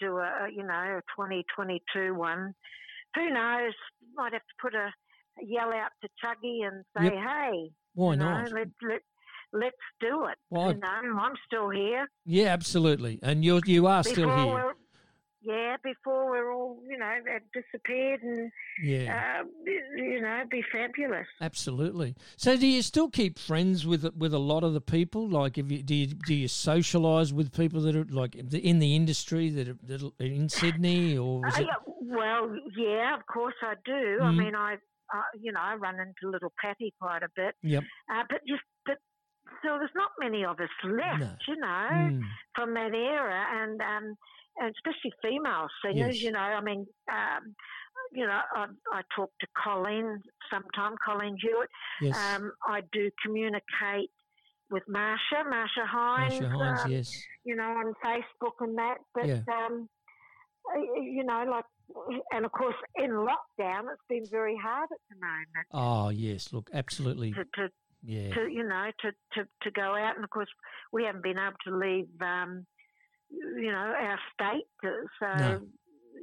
do 0.00 0.18
a, 0.18 0.48
you 0.54 0.62
know, 0.62 0.72
a 0.98 1.00
2022 1.16 2.14
one. 2.14 2.52
Who 3.14 3.30
knows? 3.30 3.72
Might 4.14 4.32
have 4.32 4.42
to 4.42 4.54
put 4.60 4.74
a, 4.74 4.90
yell 5.42 5.72
out 5.72 5.90
to 6.02 6.08
Chuggy 6.22 6.66
and 6.66 6.84
say, 6.96 7.04
Yep. 7.04 7.12
hey, 7.14 7.70
Why 7.94 8.12
you 8.12 8.16
know, 8.18 8.24
not? 8.42 8.52
let, 8.52 8.68
let, 8.82 9.00
let's 9.52 9.76
do 10.00 10.26
it. 10.26 10.36
Why- 10.48 10.70
You 10.70 10.78
know, 10.78 11.18
I'm 11.20 11.34
still 11.46 11.70
here. 11.70 12.08
Yeah, 12.24 12.46
absolutely. 12.48 13.18
And 13.22 13.44
you're 13.44 13.60
you 13.66 13.86
are 13.86 14.02
still 14.02 14.28
before 14.28 14.60
here. 14.60 14.74
Yeah, 15.46 15.76
before 15.84 16.28
we're 16.28 16.52
all, 16.52 16.82
you 16.90 16.98
know, 16.98 17.14
disappeared 17.54 18.20
and, 18.22 18.50
Yeah. 18.82 19.42
uh, 19.44 19.44
you 19.96 20.20
know, 20.20 20.42
be 20.50 20.60
fabulous. 20.72 21.26
Absolutely. 21.40 22.16
So, 22.36 22.56
do 22.56 22.66
you 22.66 22.82
still 22.82 23.08
keep 23.08 23.38
friends 23.38 23.86
with 23.86 24.04
with 24.16 24.34
a 24.34 24.38
lot 24.40 24.64
of 24.64 24.72
the 24.74 24.80
people? 24.80 25.28
Like, 25.28 25.56
if 25.56 25.70
you 25.70 25.82
do 25.84 25.94
you 25.94 26.06
do 26.08 26.34
you 26.34 26.48
socialise 26.48 27.32
with 27.32 27.52
people 27.56 27.80
that 27.82 27.94
are 27.94 28.04
like 28.10 28.34
in 28.34 28.78
the 28.80 28.96
industry 28.96 29.48
that 29.50 29.68
are, 29.68 29.78
that 29.84 30.02
are 30.02 30.24
in 30.24 30.48
Sydney, 30.48 31.16
or 31.16 31.46
Uh, 31.46 31.60
it? 31.60 31.66
well, 32.00 32.56
yeah, 32.76 33.14
of 33.16 33.24
course 33.26 33.54
I 33.62 33.74
do. 33.84 34.18
I 34.22 34.32
Mhm. 34.32 34.36
mean, 34.38 34.54
I, 34.56 34.74
uh, 35.14 35.22
you 35.38 35.52
know, 35.52 35.60
I 35.60 35.74
run 35.76 36.00
into 36.00 36.28
Little 36.28 36.52
Pattie 36.60 36.92
quite 37.00 37.22
a 37.22 37.28
bit, 37.36 37.54
Yep. 37.62 37.84
uh, 38.10 38.24
but 38.28 38.40
just 38.48 38.62
but 38.84 38.98
so 39.62 39.78
there's 39.78 39.94
not 39.94 40.10
many 40.18 40.44
of 40.44 40.58
us 40.58 40.70
left, 40.82 41.20
No. 41.20 41.36
you 41.46 41.56
know, 41.56 41.88
Mm. 41.92 42.22
from 42.56 42.74
that 42.74 42.92
era, 42.94 43.46
and 43.62 43.80
um, 43.80 44.16
and 44.58 44.74
especially 44.74 45.12
female 45.22 45.66
singers. 45.84 46.16
Yes. 46.16 46.22
You 46.22 46.32
know, 46.32 46.38
I 46.40 46.60
mean, 46.60 46.86
um, 47.10 47.54
you 48.12 48.26
know, 48.26 48.40
I, 48.54 48.66
I 48.92 49.02
talk 49.14 49.30
to 49.40 49.46
Colleen 49.62 50.22
sometime, 50.50 50.94
Colleen 51.04 51.36
Hewitt. 51.40 51.68
Yes. 52.00 52.16
Um, 52.16 52.52
I 52.66 52.80
do 52.92 53.10
communicate 53.24 54.10
with 54.70 54.82
Marcia, 54.88 55.44
Marcia 55.48 55.84
Hines. 55.86 56.40
Marcia 56.40 56.48
Hines. 56.56 56.80
um, 56.84 56.90
yes. 56.90 57.22
you 57.44 57.56
know, 57.56 57.64
on 57.64 57.92
Facebook 58.04 58.52
and 58.60 58.76
that. 58.78 58.96
But 59.14 59.26
Yeah. 59.26 59.40
um, 59.52 59.88
you 60.96 61.24
know, 61.24 61.44
like, 61.48 61.64
and 62.32 62.44
of 62.44 62.50
course, 62.52 62.74
in 62.96 63.10
lockdown, 63.10 63.84
it's 63.92 64.02
been 64.08 64.26
very 64.30 64.56
hard 64.56 64.88
at 64.90 64.98
the 65.08 65.16
moment 65.24 65.66
Oh 65.72 66.08
yes. 66.08 66.52
Look, 66.52 66.68
absolutely. 66.74 67.32
to, 67.32 67.44
to, 67.54 67.68
Yeah. 68.02 68.34
to 68.34 68.48
you 68.50 68.64
know, 68.66 68.90
to, 69.02 69.12
to, 69.34 69.48
to 69.62 69.70
go 69.70 69.94
out. 69.94 70.16
And 70.16 70.24
of 70.24 70.30
course, 70.30 70.48
we 70.92 71.04
haven't 71.04 71.22
been 71.22 71.38
able 71.38 71.56
to 71.68 71.76
leave, 71.76 72.08
um, 72.20 72.66
you 73.56 73.70
know, 73.72 73.94
our 73.98 74.18
state. 74.34 74.66
So, 74.82 75.26
No. 75.38 75.60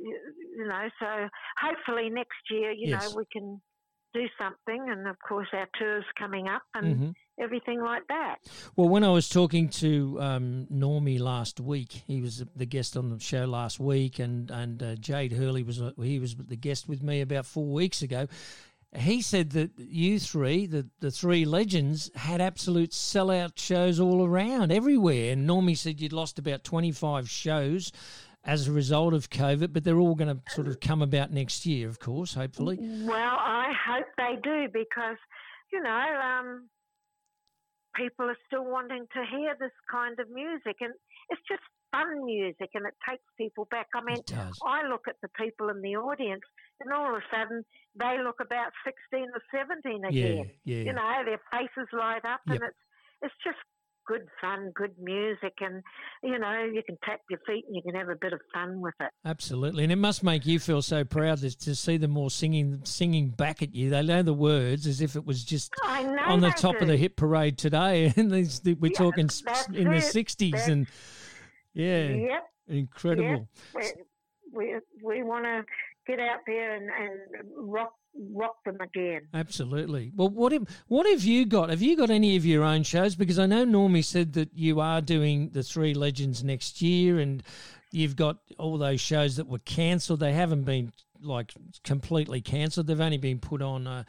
you, 0.01 0.67
know, 0.67 0.89
so 0.99 1.29
hopefully 1.61 2.09
next 2.09 2.49
year, 2.49 2.71
you 2.71 2.87
Yes. 2.87 3.11
know, 3.11 3.17
we 3.17 3.25
can 3.31 3.61
do 4.13 4.25
something. 4.39 4.89
And 4.89 5.07
of 5.07 5.17
course, 5.27 5.47
our 5.53 5.67
tour's 5.77 6.05
coming 6.17 6.47
up 6.47 6.63
and 6.73 6.97
hmm 6.97 7.11
everything 7.39 7.81
like 7.81 8.03
that. 8.09 8.35
Well, 8.75 8.87
when 8.89 9.03
I 9.03 9.09
was 9.09 9.27
talking 9.27 9.69
to 9.69 10.17
um, 10.21 10.67
Normie 10.71 11.19
last 11.19 11.59
week, 11.59 12.03
he 12.05 12.21
was 12.21 12.43
the 12.55 12.65
guest 12.65 12.95
on 12.95 13.09
the 13.09 13.19
show 13.19 13.45
last 13.45 13.79
week, 13.79 14.19
and 14.19 14.51
and 14.51 14.83
uh, 14.83 14.95
Jade 14.95 15.33
Hurley 15.33 15.63
was 15.63 15.81
uh, 15.81 15.91
he 16.01 16.19
was 16.19 16.35
the 16.35 16.55
guest 16.55 16.87
with 16.87 17.01
me 17.01 17.21
about 17.21 17.45
four 17.45 17.65
weeks 17.65 18.01
ago. 18.01 18.27
He 18.95 19.21
said 19.21 19.51
that 19.51 19.71
you 19.77 20.19
three, 20.19 20.65
the, 20.65 20.87
the 20.99 21.11
three 21.11 21.45
legends, 21.45 22.11
had 22.15 22.41
absolute 22.41 22.91
sellout 22.91 23.57
shows 23.57 23.99
all 23.99 24.25
around, 24.25 24.71
everywhere. 24.71 25.31
And 25.31 25.49
Normie 25.49 25.77
said 25.77 25.99
you'd 25.99 26.13
lost 26.13 26.37
about 26.37 26.63
25 26.63 27.29
shows 27.29 27.91
as 28.45 28.67
a 28.67 28.71
result 28.71 29.13
of 29.13 29.29
COVID, 29.29 29.71
but 29.73 29.83
they're 29.83 29.97
all 29.97 30.15
going 30.15 30.35
to 30.35 30.53
sort 30.53 30.67
of 30.67 30.79
come 30.79 31.01
about 31.01 31.31
next 31.31 31.65
year, 31.65 31.87
of 31.87 31.99
course, 31.99 32.33
hopefully. 32.33 32.77
Well, 32.79 33.37
I 33.39 33.71
hope 33.87 34.05
they 34.17 34.35
do 34.43 34.67
because, 34.71 35.17
you 35.71 35.81
know, 35.81 35.89
um, 36.21 36.69
people 37.95 38.25
are 38.25 38.37
still 38.47 38.65
wanting 38.65 39.07
to 39.13 39.25
hear 39.31 39.55
this 39.59 39.71
kind 39.89 40.19
of 40.19 40.29
music, 40.29 40.77
and 40.81 40.93
it's 41.29 41.41
just 41.47 41.61
fun 41.93 42.25
music, 42.25 42.69
and 42.73 42.85
it 42.85 42.93
takes 43.07 43.23
people 43.37 43.67
back. 43.71 43.87
I 43.95 44.01
mean, 44.03 44.17
I 44.65 44.87
look 44.89 45.05
at 45.07 45.15
the 45.21 45.29
people 45.39 45.69
in 45.69 45.81
the 45.81 45.95
audience, 45.95 46.41
and 46.81 46.91
all 46.91 47.07
of 47.15 47.21
a 47.21 47.23
sudden 47.31 47.63
they 47.95 48.17
look 48.23 48.37
about 48.41 48.71
sixteen 48.83 49.29
or 49.29 49.41
seventeen 49.53 50.03
again. 50.05 50.49
yeah. 50.65 50.77
You 50.77 50.93
know, 50.93 51.11
their 51.25 51.41
faces 51.51 51.87
light 51.93 52.25
up, 52.25 52.41
Yep. 52.47 52.55
and 52.55 52.63
it's 52.69 52.77
it's 53.21 53.35
just 53.45 53.57
good 54.05 54.27
fun, 54.41 54.69
good 54.75 54.91
music, 54.99 55.53
and 55.61 55.81
you 56.23 56.37
know, 56.37 56.63
you 56.73 56.81
can 56.85 56.97
tap 57.05 57.21
your 57.29 57.39
feet 57.47 57.63
and 57.67 57.75
you 57.75 57.81
can 57.81 57.95
have 57.95 58.09
a 58.09 58.17
bit 58.19 58.33
of 58.33 58.41
fun 58.53 58.81
with 58.81 58.93
it. 58.99 59.07
Absolutely, 59.23 59.83
and 59.83 59.93
it 59.93 59.97
must 59.97 60.23
make 60.23 60.45
you 60.45 60.59
feel 60.59 60.81
so 60.81 61.05
proud 61.05 61.37
to, 61.37 61.57
to 61.57 61.73
see 61.73 61.95
them 61.95 62.17
all 62.17 62.29
singing 62.29 62.81
singing 62.83 63.29
back 63.29 63.61
at 63.61 63.73
you. 63.73 63.89
They 63.91 64.01
know 64.03 64.21
the 64.21 64.33
words 64.33 64.87
as 64.87 64.99
if 64.99 65.15
it 65.15 65.25
was 65.25 65.43
just 65.45 65.71
on 65.85 66.41
the 66.41 66.49
top 66.51 66.81
of 66.81 66.87
the 66.87 66.97
hit 66.97 67.15
parade 67.15 67.57
today, 67.57 68.11
and 68.17 68.29
these, 68.29 68.61
we're 68.65 68.91
Yeah, 68.91 68.97
talking 68.97 69.29
in 69.73 69.89
the 69.91 70.01
sixties, 70.01 70.67
and 70.67 70.85
yeah, 71.73 72.07
Yep. 72.09 72.43
incredible. 72.67 73.47
we 73.73 73.83
we, 74.53 74.75
we 75.03 75.23
want 75.23 75.45
to 75.45 75.63
get 76.05 76.19
out 76.19 76.39
there 76.45 76.75
and, 76.75 76.89
and 76.89 77.19
rock 77.55 77.93
rock 78.31 78.63
them 78.65 78.77
again. 78.81 79.21
Absolutely. 79.33 80.11
Well, 80.15 80.29
what 80.29 80.51
have 80.51 80.67
what 80.87 81.07
have 81.09 81.23
you 81.23 81.45
got? 81.45 81.69
Have 81.69 81.81
you 81.81 81.97
got 81.97 82.09
any 82.11 82.35
of 82.35 82.45
your 82.45 82.63
own 82.63 82.83
shows? 82.83 83.15
Because 83.15 83.39
I 83.39 83.45
know 83.47 83.65
Normie 83.65 84.03
said 84.05 84.33
that 84.33 84.49
you 84.53 84.79
are 84.79 85.01
doing 85.01 85.49
the 85.49 85.63
Three 85.63 85.93
Legends 85.93 86.43
next 86.43 86.81
year, 86.81 87.19
and 87.19 87.41
you've 87.91 88.15
got 88.15 88.37
all 88.59 88.77
those 88.77 89.01
shows 89.01 89.35
that 89.37 89.47
were 89.47 89.59
cancelled. 89.59 90.19
They 90.19 90.33
haven't 90.33 90.63
been 90.63 90.91
like 91.21 91.53
completely 91.83 92.41
cancelled. 92.41 92.85
They've 92.87 92.99
only 93.01 93.17
been 93.17 93.39
put 93.39 93.61
on 93.61 93.87
a 93.87 94.05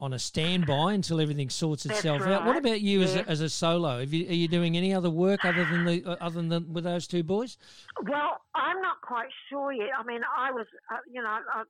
on 0.00 0.12
a 0.12 0.18
standby 0.18 0.94
until 0.94 1.20
everything 1.20 1.50
sorts 1.50 1.84
itself 1.84 2.22
out. 2.22 2.46
What 2.46 2.56
about 2.56 2.80
you 2.80 3.02
as 3.02 3.16
a, 3.16 3.28
as 3.28 3.40
a 3.40 3.48
solo? 3.48 4.00
Have 4.00 4.12
you, 4.12 4.28
are 4.28 4.34
you 4.34 4.48
doing 4.48 4.76
any 4.76 4.94
other 4.94 5.10
work 5.10 5.44
other 5.44 5.64
than 5.64 5.84
the 5.84 6.04
uh, 6.04 6.16
other 6.20 6.42
than 6.42 6.72
with 6.72 6.84
those 6.84 7.06
two 7.06 7.22
boys? 7.22 7.58
Well, 8.02 8.40
I'm 8.54 8.80
not 8.80 9.00
quite 9.02 9.28
sure 9.48 9.72
yet. 9.72 9.90
I 9.98 10.04
mean, 10.04 10.22
I 10.36 10.50
was, 10.50 10.66
uh, 10.92 10.96
you 11.12 11.22
know, 11.22 11.28
I'm 11.28 11.64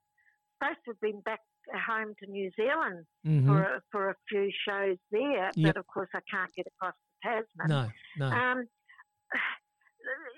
supposed 0.62 0.78
to 0.84 0.90
have 0.92 1.00
been 1.00 1.20
back 1.22 1.40
home 1.88 2.14
to 2.22 2.30
New 2.30 2.50
Zealand 2.56 3.04
hmm 3.24 3.46
for 3.46 3.62
a, 3.62 3.80
for 3.90 4.10
a 4.10 4.14
few 4.28 4.50
shows 4.66 4.96
there, 5.10 5.50
Yep. 5.54 5.74
but 5.74 5.76
of 5.76 5.86
course 5.86 6.08
I 6.14 6.20
can't 6.30 6.52
get 6.54 6.66
across 6.66 6.94
the 7.22 7.28
Tasman. 7.28 7.68
No, 7.68 7.88
no. 8.18 8.36
Um, 8.36 8.64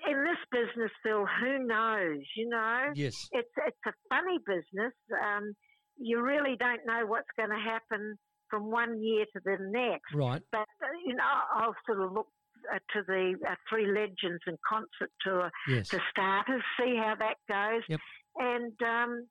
in 0.09 0.23
this 0.23 0.37
business, 0.51 0.91
Phil, 1.03 1.25
who 1.41 1.65
knows? 1.65 2.19
You 2.35 2.49
know, 2.49 2.91
yes. 2.93 3.29
it's 3.31 3.49
it's 3.65 3.77
a 3.87 3.93
funny 4.09 4.37
business. 4.45 4.93
Um, 5.23 5.53
you 5.97 6.21
really 6.21 6.55
don't 6.59 6.81
know 6.85 7.05
what's 7.05 7.27
going 7.37 7.49
to 7.49 7.55
happen 7.63 8.17
from 8.49 8.69
one 8.71 9.01
year 9.01 9.25
to 9.33 9.41
the 9.43 9.57
next. 9.71 10.13
Right. 10.13 10.41
But 10.51 10.65
you 11.05 11.15
know, 11.15 11.23
I'll 11.55 11.75
sort 11.85 12.01
of 12.01 12.11
look 12.13 12.27
uh, 12.73 12.77
to 12.93 13.01
the 13.07 13.33
uh, 13.49 13.55
Three 13.69 13.87
Legends 13.87 14.41
and 14.45 14.57
concert 14.67 15.11
tour 15.25 15.51
Yes. 15.67 15.89
to 15.89 15.99
starters, 16.11 16.61
see 16.79 16.95
how 16.97 17.15
that 17.19 17.35
goes, 17.49 17.83
Yep. 17.89 17.99
and 18.37 18.73
um, 18.81 19.27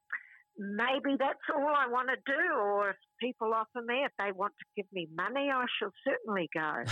maybe 0.59 1.16
that's 1.18 1.38
all 1.55 1.66
I 1.75 1.87
want 1.88 2.09
to 2.09 2.16
do. 2.27 2.55
Or 2.59 2.90
if 2.90 2.96
people 3.20 3.53
offer 3.55 3.81
me, 3.87 4.05
if 4.05 4.12
they 4.18 4.33
want 4.33 4.53
to 4.59 4.64
give 4.77 4.87
me 4.92 5.09
money, 5.14 5.51
I 5.53 5.64
shall 5.79 5.92
certainly 6.05 6.48
go. 6.53 6.83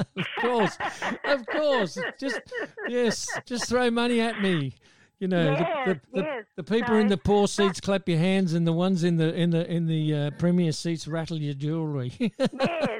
of 0.16 0.26
course, 0.40 0.78
of 1.24 1.46
course. 1.46 1.98
Just 2.18 2.40
yes, 2.88 3.28
just 3.46 3.68
throw 3.68 3.90
money 3.90 4.20
at 4.20 4.40
me. 4.40 4.74
You 5.20 5.26
know, 5.28 5.44
the, 5.44 5.50
Yes, 5.60 5.86
the, 5.86 6.00
the, 6.12 6.20
yes. 6.22 6.44
the 6.56 6.62
people 6.62 6.94
in 6.96 7.08
the 7.08 7.16
poor 7.16 7.48
seats 7.48 7.80
clap 7.80 8.08
your 8.08 8.18
hands, 8.18 8.54
and 8.54 8.64
the 8.66 8.72
ones 8.72 9.02
in 9.02 9.16
the 9.16 9.34
in 9.34 9.50
the 9.50 9.68
in 9.70 9.86
the 9.86 10.14
uh, 10.14 10.30
premier 10.38 10.70
seats 10.72 11.08
rattle 11.08 11.38
your 11.38 11.54
jewellery. 11.54 12.12
yes, 12.20 12.38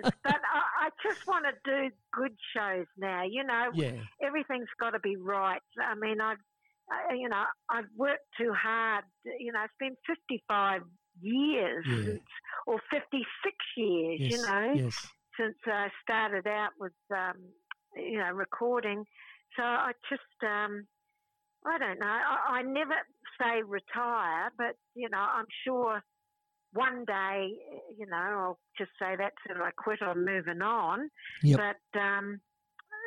but 0.02 0.12
I, 0.24 0.86
I 0.86 0.90
just 1.02 1.26
want 1.28 1.44
to 1.44 1.52
do 1.64 1.90
good 2.12 2.36
shows 2.56 2.86
now. 2.96 3.22
You 3.24 3.44
know, 3.44 3.70
yeah, 3.74 3.92
everything's 4.22 4.68
got 4.80 4.90
to 4.90 4.98
be 4.98 5.14
right. 5.16 5.60
I 5.80 5.94
mean, 5.94 6.20
I've, 6.20 6.38
I, 6.90 7.14
you 7.14 7.28
know, 7.28 7.44
I've 7.70 7.86
worked 7.96 8.26
too 8.36 8.52
hard. 8.52 9.04
You 9.38 9.52
know, 9.52 9.60
it's 9.62 9.74
been 9.78 9.94
55 10.08 10.82
years 11.20 11.84
Yeah. 11.88 12.04
since, 12.04 12.20
or 12.66 12.80
56 12.90 13.54
years, 13.76 14.18
yes, 14.20 14.30
you 14.32 14.42
know, 14.46 14.90
since 15.38 15.56
I 15.66 15.88
started 16.02 16.46
out 16.48 16.70
with, 16.80 16.92
um, 17.14 17.36
you 17.96 18.18
know, 18.18 18.30
recording. 18.32 19.04
So 19.56 19.62
I 19.62 19.92
just, 20.10 20.22
um, 20.44 20.86
I 21.68 21.78
don't 21.78 22.00
know. 22.00 22.06
I, 22.06 22.58
I 22.58 22.62
never 22.62 22.94
say 23.40 23.62
retire, 23.62 24.50
but, 24.56 24.76
you 24.94 25.08
know, 25.10 25.18
I'm 25.18 25.46
sure 25.64 26.02
one 26.72 27.04
day, 27.06 27.52
you 27.98 28.06
know, 28.06 28.16
I'll 28.16 28.58
just 28.76 28.90
say 29.00 29.14
that's 29.16 29.34
it. 29.48 29.56
I 29.60 29.70
quit. 29.76 30.00
I'm 30.02 30.24
moving 30.24 30.62
on. 30.62 31.10
Yep. 31.42 31.60
But 31.92 32.00
um, 32.00 32.40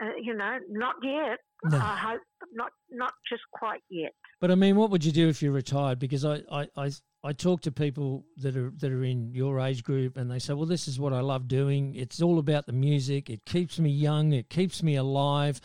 uh, 0.01 0.15
you 0.21 0.33
know, 0.33 0.57
not 0.69 0.95
yet. 1.03 1.39
No. 1.63 1.77
I 1.77 1.95
hope 1.95 2.21
not. 2.53 2.71
Not 2.89 3.13
just 3.29 3.43
quite 3.51 3.81
yet. 3.89 4.13
But 4.39 4.49
I 4.49 4.55
mean, 4.55 4.75
what 4.75 4.89
would 4.89 5.05
you 5.05 5.11
do 5.11 5.29
if 5.29 5.43
you're 5.43 5.51
retired? 5.51 5.99
Because 5.99 6.25
I, 6.25 6.41
I, 6.51 6.67
I, 6.75 6.91
I 7.23 7.33
talk 7.33 7.61
to 7.61 7.71
people 7.71 8.25
that 8.37 8.57
are 8.57 8.71
that 8.79 8.91
are 8.91 9.03
in 9.03 9.31
your 9.35 9.59
age 9.59 9.83
group, 9.83 10.17
and 10.17 10.31
they 10.31 10.39
say, 10.39 10.53
"Well, 10.53 10.65
this 10.65 10.87
is 10.87 10.99
what 10.99 11.13
I 11.13 11.19
love 11.19 11.47
doing. 11.47 11.93
It's 11.93 12.21
all 12.21 12.39
about 12.39 12.65
the 12.65 12.73
music. 12.73 13.29
It 13.29 13.45
keeps 13.45 13.77
me 13.77 13.91
young. 13.91 14.33
It 14.33 14.49
keeps 14.49 14.81
me 14.81 14.95
alive." 14.95 15.61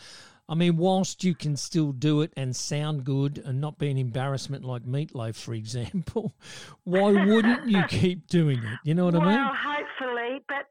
I 0.49 0.55
mean, 0.55 0.77
whilst 0.77 1.23
you 1.23 1.35
can 1.35 1.57
still 1.57 1.91
do 1.91 2.21
it 2.21 2.31
and 2.37 2.55
sound 2.55 3.03
good 3.03 3.41
and 3.45 3.59
not 3.59 3.77
be 3.77 3.89
an 3.89 3.97
embarrassment 3.97 4.63
like 4.63 4.83
Meatloaf, 4.83 5.35
for 5.35 5.53
example, 5.53 6.35
why 6.83 7.11
wouldn't 7.11 7.65
you 7.65 7.83
keep 7.87 8.27
doing 8.27 8.63
it? 8.63 8.79
You 8.83 8.95
know 8.95 9.05
what 9.05 9.13
well, 9.13 9.23
I 9.23 9.25
mean? 9.25 9.35
Well, 9.35 9.53
hopefully, 9.55 10.39
but 10.47 10.65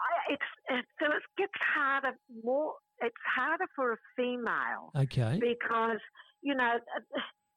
I, 0.00 0.32
it's 0.32 0.42
it, 0.68 0.84
so 1.00 1.06
it 1.06 1.22
gets 1.38 1.52
harder. 1.74 2.16
More, 2.44 2.74
it's 3.00 3.16
harder 3.34 3.66
for 3.74 3.92
a 3.92 3.96
female 4.16 4.92
Okay. 4.96 5.38
because 5.40 6.00
you 6.42 6.54
know 6.54 6.74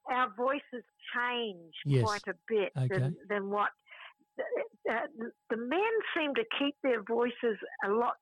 our 0.09 0.33
voices 0.37 0.85
change 1.13 1.73
Yes. 1.85 2.03
quite 2.03 2.27
a 2.27 2.35
bit 2.47 2.71
Okay. 2.77 2.97
than, 2.97 3.15
than 3.29 3.49
what 3.49 3.69
uh, 4.89 5.07
the 5.49 5.57
men 5.57 5.93
seem 6.15 6.33
to 6.35 6.43
keep 6.57 6.75
their 6.83 7.03
voices 7.03 7.57
a 7.85 7.89
lot 7.89 8.15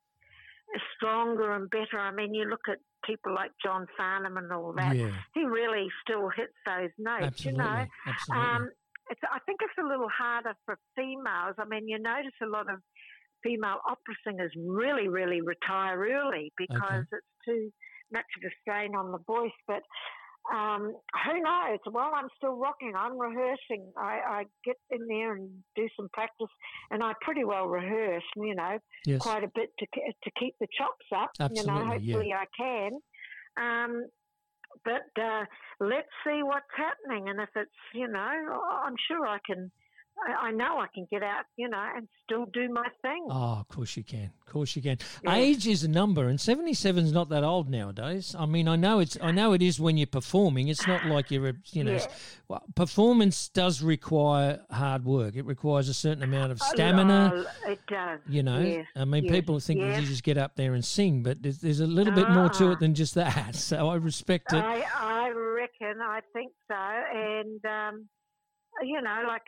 stronger 0.95 1.53
and 1.53 1.69
better. 1.69 1.99
I 1.99 2.11
mean, 2.11 2.33
you 2.33 2.45
look 2.45 2.67
at 2.69 2.79
people 3.05 3.33
like 3.33 3.51
John 3.63 3.87
Farnham 3.97 4.37
and 4.37 4.51
all 4.51 4.73
that. 4.73 4.95
Yeah, 4.95 5.11
He 5.33 5.43
really 5.43 5.87
still 6.01 6.29
hits 6.29 6.53
those 6.65 6.89
notes, 6.97 7.25
absolutely, 7.25 7.63
you 7.63 7.69
know. 7.69 7.85
absolutely. 8.07 8.47
Um, 8.47 8.69
it's, 9.09 9.21
I 9.31 9.39
think 9.45 9.59
it's 9.61 9.77
a 9.79 9.87
little 9.87 10.09
harder 10.09 10.53
for 10.65 10.77
females. 10.95 11.55
I 11.57 11.65
mean, 11.65 11.87
you 11.87 11.99
notice 11.99 12.33
a 12.41 12.47
lot 12.47 12.71
of 12.71 12.79
female 13.43 13.77
opera 13.87 14.15
singers 14.25 14.51
really, 14.57 15.07
really 15.07 15.41
retire 15.41 15.99
early 15.99 16.51
because 16.57 17.05
it's 17.11 17.33
too 17.45 17.69
much 18.11 18.25
of 18.37 18.49
a 18.49 18.53
strain 18.61 18.95
on 18.95 19.11
the 19.11 19.19
voice. 19.27 19.51
But 19.67 19.83
um, 20.53 20.93
who 21.25 21.41
knows? 21.41 21.79
While 21.89 22.11
I'm 22.15 22.27
still 22.37 22.55
rocking, 22.55 22.93
I'm 22.95 23.17
rehearsing. 23.17 23.91
I, 23.97 24.19
I 24.27 24.43
get 24.63 24.75
in 24.91 25.07
there 25.07 25.35
and 25.35 25.49
do 25.75 25.87
some 25.97 26.07
practice, 26.13 26.47
and 26.91 27.03
I 27.03 27.13
pretty 27.21 27.43
well 27.43 27.67
rehearse. 27.67 28.23
You 28.35 28.55
know, 28.55 28.77
yes. 29.05 29.21
quite 29.21 29.43
a 29.43 29.51
bit 29.55 29.69
to 29.79 29.85
to 29.85 30.31
keep 30.39 30.55
the 30.59 30.67
chops 30.77 31.05
up. 31.15 31.31
Absolutely, 31.39 31.73
you 31.73 31.79
know, 31.79 31.83
yeah. 31.83 32.13
hopefully 32.13 32.33
I 32.33 32.45
can. 32.55 32.91
Um, 33.57 34.05
but 34.83 35.21
uh, 35.21 35.45
let's 35.79 36.09
see 36.25 36.41
what's 36.43 36.65
happening, 36.75 37.29
and 37.29 37.39
if 37.39 37.49
it's 37.55 37.71
you 37.93 38.07
know, 38.07 38.61
I'm 38.83 38.95
sure 39.07 39.25
I 39.25 39.39
can. 39.45 39.71
I, 40.27 40.47
I 40.47 40.51
know 40.51 40.79
I 40.79 40.87
can 40.93 41.05
get 41.11 41.23
out, 41.23 41.43
you 41.57 41.67
know, 41.67 41.83
and 41.95 42.07
still 42.23 42.45
do 42.53 42.69
my 42.71 42.87
thing. 43.01 43.27
Oh, 43.29 43.57
of 43.59 43.67
course 43.67 43.97
you 43.97 44.03
can. 44.03 44.31
Of 44.41 44.51
course 44.51 44.75
you 44.75 44.81
can. 44.81 44.97
Yeah. 45.23 45.35
Age 45.35 45.67
is 45.67 45.83
a 45.83 45.87
number, 45.89 46.27
and 46.29 46.39
seventy-seven 46.39 47.03
is 47.03 47.11
not 47.11 47.29
that 47.29 47.43
old 47.43 47.69
nowadays. 47.69 48.33
I 48.37 48.45
mean, 48.45 48.67
I 48.67 48.75
know 48.77 48.99
it's. 48.99 49.17
I 49.21 49.31
know 49.31 49.53
it 49.53 49.61
is 49.61 49.79
when 49.79 49.97
you're 49.97 50.07
performing. 50.07 50.69
It's 50.69 50.87
not 50.87 51.05
like 51.05 51.31
you're. 51.31 51.49
a- 51.49 51.53
You 51.71 51.83
know, 51.83 51.91
Yeah. 51.93 52.07
well, 52.47 52.63
performance 52.75 53.49
does 53.49 53.81
require 53.83 54.61
hard 54.71 55.03
work. 55.05 55.35
It 55.35 55.45
requires 55.45 55.89
a 55.89 55.93
certain 55.93 56.23
amount 56.23 56.51
of 56.53 56.59
stamina. 56.61 57.33
Oh, 57.35 57.71
it 57.71 57.79
does. 57.87 58.19
You 58.29 58.43
know, 58.43 58.59
Yes, 58.61 58.85
I 58.95 59.03
mean, 59.05 59.25
yes, 59.25 59.31
people 59.33 59.59
think 59.59 59.81
yes. 59.81 59.99
you 60.01 60.07
just 60.07 60.23
get 60.23 60.37
up 60.37 60.55
there 60.55 60.73
and 60.75 60.83
sing, 60.85 61.23
but 61.23 61.43
there's, 61.43 61.59
there's 61.59 61.81
a 61.81 61.87
little 61.87 62.13
bit 62.13 62.29
more 62.29 62.49
to 62.49 62.69
Ah. 62.69 62.71
it 62.71 62.79
than 62.79 62.93
just 62.95 63.15
that. 63.15 63.55
So 63.65 63.89
I 63.89 63.95
respect 63.95 64.53
it. 64.53 64.57
I, 64.63 64.85
I 64.97 65.29
reckon, 65.29 65.99
I 66.01 66.21
think 66.33 66.51
so. 66.69 66.75
And, 66.75 67.63
um, 67.65 68.07
you 68.83 69.01
know, 69.01 69.23
like 69.27 69.41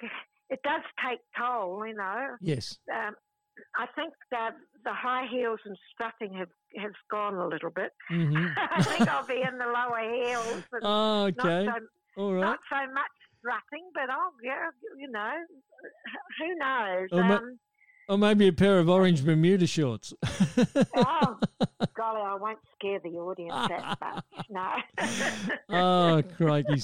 it 0.50 0.60
does 0.64 0.82
take 1.06 1.20
toll, 1.38 1.86
you 1.86 1.94
know. 1.94 2.36
yes. 2.42 2.78
Um, 2.94 3.14
I 3.76 3.88
think 3.96 4.14
that 4.32 4.52
the 4.84 4.94
high 4.94 5.26
heels 5.32 5.60
and 5.66 5.76
strutting 5.92 6.34
have, 6.38 6.50
has 6.78 6.92
gone 7.10 7.36
a 7.36 7.48
little 7.48 7.72
bit. 7.72 7.92
hmm 8.10 8.46
I 8.58 8.84
think 8.84 9.08
I'll 9.10 9.26
be 9.26 9.42
in 9.42 9.58
the 9.58 9.66
lower 9.66 10.00
heels 10.00 10.64
and 10.72 10.82
Oh, 10.84 11.24
okay. 11.26 11.66
not, 11.66 11.80
so, 12.16 12.22
All 12.22 12.34
right. 12.34 12.42
not 12.42 12.60
so 12.70 12.78
much 12.94 13.16
strutting, 13.40 13.90
but 13.94 14.10
I'll, 14.10 14.32
yeah, 14.44 14.70
you 14.98 15.10
know, 15.12 15.34
who 16.40 16.56
knows? 16.56 17.10
Ma- 17.12 17.36
Um, 17.38 17.60
Or 18.10 18.18
maybe 18.18 18.48
a 18.48 18.54
pair 18.54 18.80
of 18.80 18.88
orange 18.88 19.26
Bermuda 19.26 19.68
shorts. 19.68 20.14
oh, 20.96 21.38
golly, 21.94 22.22
I 22.22 22.36
won't 22.40 22.60
scare 22.78 23.00
the 23.04 23.10
audience 23.18 23.68
that 23.68 23.98
much. 24.00 24.46
No. 24.50 24.72
oh, 25.78 26.24
crikey. 26.38 26.84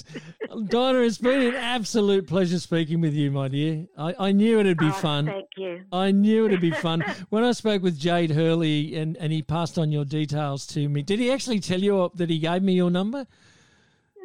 Dinah, 0.68 1.00
it's 1.00 1.18
been 1.18 1.42
an 1.42 1.56
absolute 1.56 2.28
pleasure 2.28 2.60
speaking 2.60 3.00
with 3.00 3.14
you, 3.14 3.32
my 3.32 3.48
dear. 3.48 3.88
I, 3.98 4.16
I 4.20 4.32
knew 4.34 4.60
it'd 4.60 4.78
be 4.78 4.88
Oh, 4.88 4.92
fun. 4.92 5.28
Thank 5.28 5.48
you. 5.56 5.84
I 5.94 6.12
knew 6.12 6.46
it'd 6.46 6.60
be 6.60 6.72
fun. 6.72 7.02
when 7.30 7.46
I 7.46 7.54
spoke 7.54 7.84
with 7.84 7.98
Jade 7.98 8.32
Hurley 8.32 8.96
and, 8.98 9.16
and 9.16 9.32
he 9.32 9.42
passed 9.42 9.80
on 9.80 9.94
your 9.94 10.04
details 10.04 10.68
to 10.68 10.90
me, 10.90 11.04
did 11.04 11.20
he 11.20 11.32
actually 11.32 11.62
tell 11.62 11.80
you 11.80 12.12
that 12.16 12.30
he 12.30 12.40
gave 12.40 12.64
me 12.64 12.74
your 12.74 12.92
number? 12.92 13.26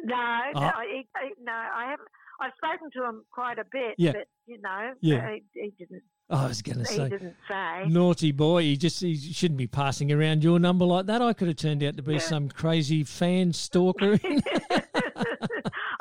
No, 0.03 0.15
Oh. 0.55 0.59
no, 0.59 0.71
he, 0.91 0.97
he- 1.23 1.43
no, 1.43 1.51
I 1.53 1.91
haven't. 1.91 2.07
I've 2.41 2.51
spoken 2.57 2.89
to 2.91 3.03
him 3.05 3.23
quite 3.31 3.57
a 3.59 3.65
bit, 3.71 3.95
Yeah. 3.97 4.11
but 4.13 4.27
you 4.47 4.59
know, 4.61 4.93
Yeah. 4.99 5.35
he, 5.53 5.61
he 5.61 5.73
didn't. 5.77 6.03
Oh, 6.31 6.37
I 6.45 6.47
was 6.47 6.61
going 6.61 6.83
to 6.83 6.89
He 6.91 6.97
say. 6.97 7.09
didn't 7.09 7.35
say. 7.47 7.85
Naughty 7.87 8.31
boy, 8.31 8.61
he 8.61 8.77
just 8.77 9.01
he 9.01 9.15
shouldn't 9.17 9.57
be 9.57 9.65
passing 9.67 10.11
around 10.11 10.43
your 10.43 10.59
number 10.59 10.85
like 10.85 11.07
that. 11.07 11.21
I 11.21 11.33
could 11.33 11.47
have 11.47 11.57
turned 11.57 11.83
out 11.83 11.97
to 11.97 12.03
be 12.03 12.13
Yeah. 12.13 12.19
some 12.19 12.49
crazy 12.49 13.03
fan 13.03 13.51
stalker. 13.53 14.19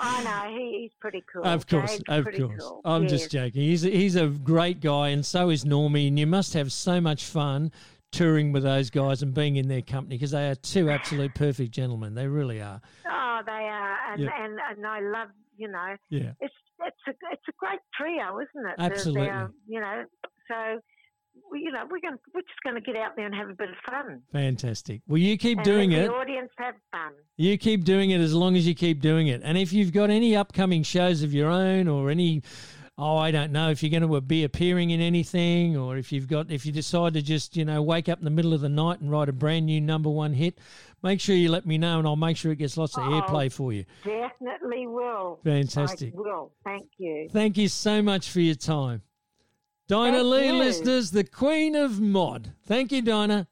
I 0.00 0.22
know 0.22 0.56
he, 0.56 0.78
he's 0.82 0.90
pretty 1.00 1.24
cool. 1.32 1.44
Of 1.44 1.66
course, 1.66 1.98
of 2.08 2.24
course. 2.26 2.36
Cool. 2.60 2.80
I'm 2.84 3.02
yes. 3.02 3.10
just 3.12 3.30
joking. 3.30 3.62
He's 3.62 3.84
a, 3.84 3.90
he's 3.90 4.16
a 4.16 4.26
great 4.28 4.80
guy, 4.80 5.08
and 5.08 5.24
so 5.24 5.50
is 5.50 5.64
Normie. 5.64 6.08
And 6.08 6.18
you 6.18 6.26
must 6.26 6.54
have 6.54 6.72
so 6.72 7.00
much 7.00 7.24
fun 7.24 7.72
touring 8.12 8.52
with 8.52 8.62
those 8.62 8.90
guys 8.90 9.22
and 9.22 9.34
being 9.34 9.56
in 9.56 9.68
their 9.68 9.82
company 9.82 10.16
because 10.16 10.30
they 10.30 10.48
are 10.48 10.54
two 10.54 10.88
absolute 10.90 11.34
perfect 11.34 11.72
gentlemen. 11.72 12.14
They 12.14 12.26
really 12.26 12.60
are. 12.60 12.80
Oh, 13.06 13.40
they 13.44 13.52
are, 13.52 13.96
and, 14.12 14.22
Yeah. 14.22 14.30
and 14.44 14.58
and 14.70 14.86
I 14.86 15.00
love 15.00 15.28
you 15.58 15.68
know 15.68 15.96
Yeah. 16.08 16.32
it's 16.40 16.54
it's 16.80 16.96
a 17.08 17.10
it's 17.32 17.42
a 17.48 17.52
great 17.58 17.80
trio, 17.96 18.38
isn't 18.38 18.70
it? 18.70 18.74
They're- 18.78 18.86
um, 18.86 18.92
Absolutely. 18.92 19.26
you 19.66 19.80
know, 19.80 20.04
so 20.48 20.80
we, 21.52 21.60
you 21.60 21.70
know 21.72 21.84
we're 21.90 22.00
going 22.00 22.16
we're 22.34 22.40
just 22.42 22.62
going 22.64 22.74
to 22.76 22.80
get 22.80 22.96
out 22.96 23.16
there 23.16 23.26
and 23.26 23.34
have 23.34 23.48
a 23.50 23.54
bit 23.54 23.68
of 23.70 23.76
fun. 23.88 24.22
Fantastic. 24.32 25.02
Well, 25.06 25.18
you 25.18 25.36
keep 25.36 25.58
and 25.58 25.64
doing 25.64 25.92
it. 25.92 26.06
The 26.06 26.12
audience 26.14 26.50
have 26.58 26.74
fun. 26.92 27.12
You 27.36 27.58
keep 27.58 27.84
doing 27.84 28.10
it 28.10 28.20
as 28.20 28.34
long 28.34 28.56
as 28.56 28.66
you 28.66 28.74
keep 28.74 29.00
doing 29.00 29.26
it. 29.28 29.42
And 29.44 29.58
if 29.58 29.72
you've 29.72 29.92
got 29.92 30.10
any 30.10 30.34
upcoming 30.36 30.82
shows 30.82 31.22
of 31.22 31.34
your 31.34 31.50
own 31.50 31.88
or 31.88 32.10
any 32.10 32.42
oh, 33.00 33.16
I 33.16 33.30
don't 33.30 33.52
know, 33.52 33.70
if 33.70 33.80
you're 33.80 33.96
going 33.96 34.10
to 34.10 34.20
be 34.20 34.42
appearing 34.42 34.90
in 34.90 35.00
anything 35.00 35.76
or 35.76 35.96
if 35.96 36.10
you've 36.10 36.26
got 36.26 36.50
if 36.50 36.66
you 36.66 36.72
decide 36.72 37.14
to 37.14 37.22
just, 37.22 37.56
you 37.56 37.64
know, 37.64 37.80
wake 37.80 38.08
up 38.08 38.18
in 38.18 38.24
the 38.24 38.30
middle 38.30 38.52
of 38.52 38.60
the 38.60 38.68
night 38.68 39.00
and 39.00 39.08
write 39.08 39.28
a 39.28 39.32
brand 39.32 39.66
new 39.66 39.80
number 39.80 40.10
1 40.10 40.32
hit, 40.32 40.58
make 41.02 41.20
sure 41.20 41.34
you 41.36 41.50
let 41.50 41.66
me 41.66 41.78
know 41.78 41.98
and 41.98 42.06
I'll 42.06 42.16
make 42.16 42.36
sure 42.36 42.52
it 42.52 42.56
gets 42.56 42.76
lots 42.76 42.96
of 42.96 43.04
Oh. 43.04 43.10
airplay 43.20 43.50
for 43.52 43.72
you. 43.72 43.84
Definitely 44.04 44.86
will. 44.86 45.38
Fantastic. 45.44 46.14
I 46.14 46.18
will. 46.20 46.52
Thank 46.64 46.88
you. 46.98 47.28
Thank 47.30 47.56
you 47.58 47.68
so 47.68 48.02
much 48.02 48.30
for 48.30 48.40
your 48.40 48.54
time. 48.54 49.02
Dinah 49.88 50.18
Thank 50.18 50.26
Lee, 50.26 50.46
you. 50.48 50.52
listeners, 50.54 51.10
the 51.12 51.24
Queen 51.24 51.74
of 51.74 52.00
Mod. 52.00 52.52
Thank 52.66 52.92
you, 52.92 53.00
Dinah. 53.02 53.48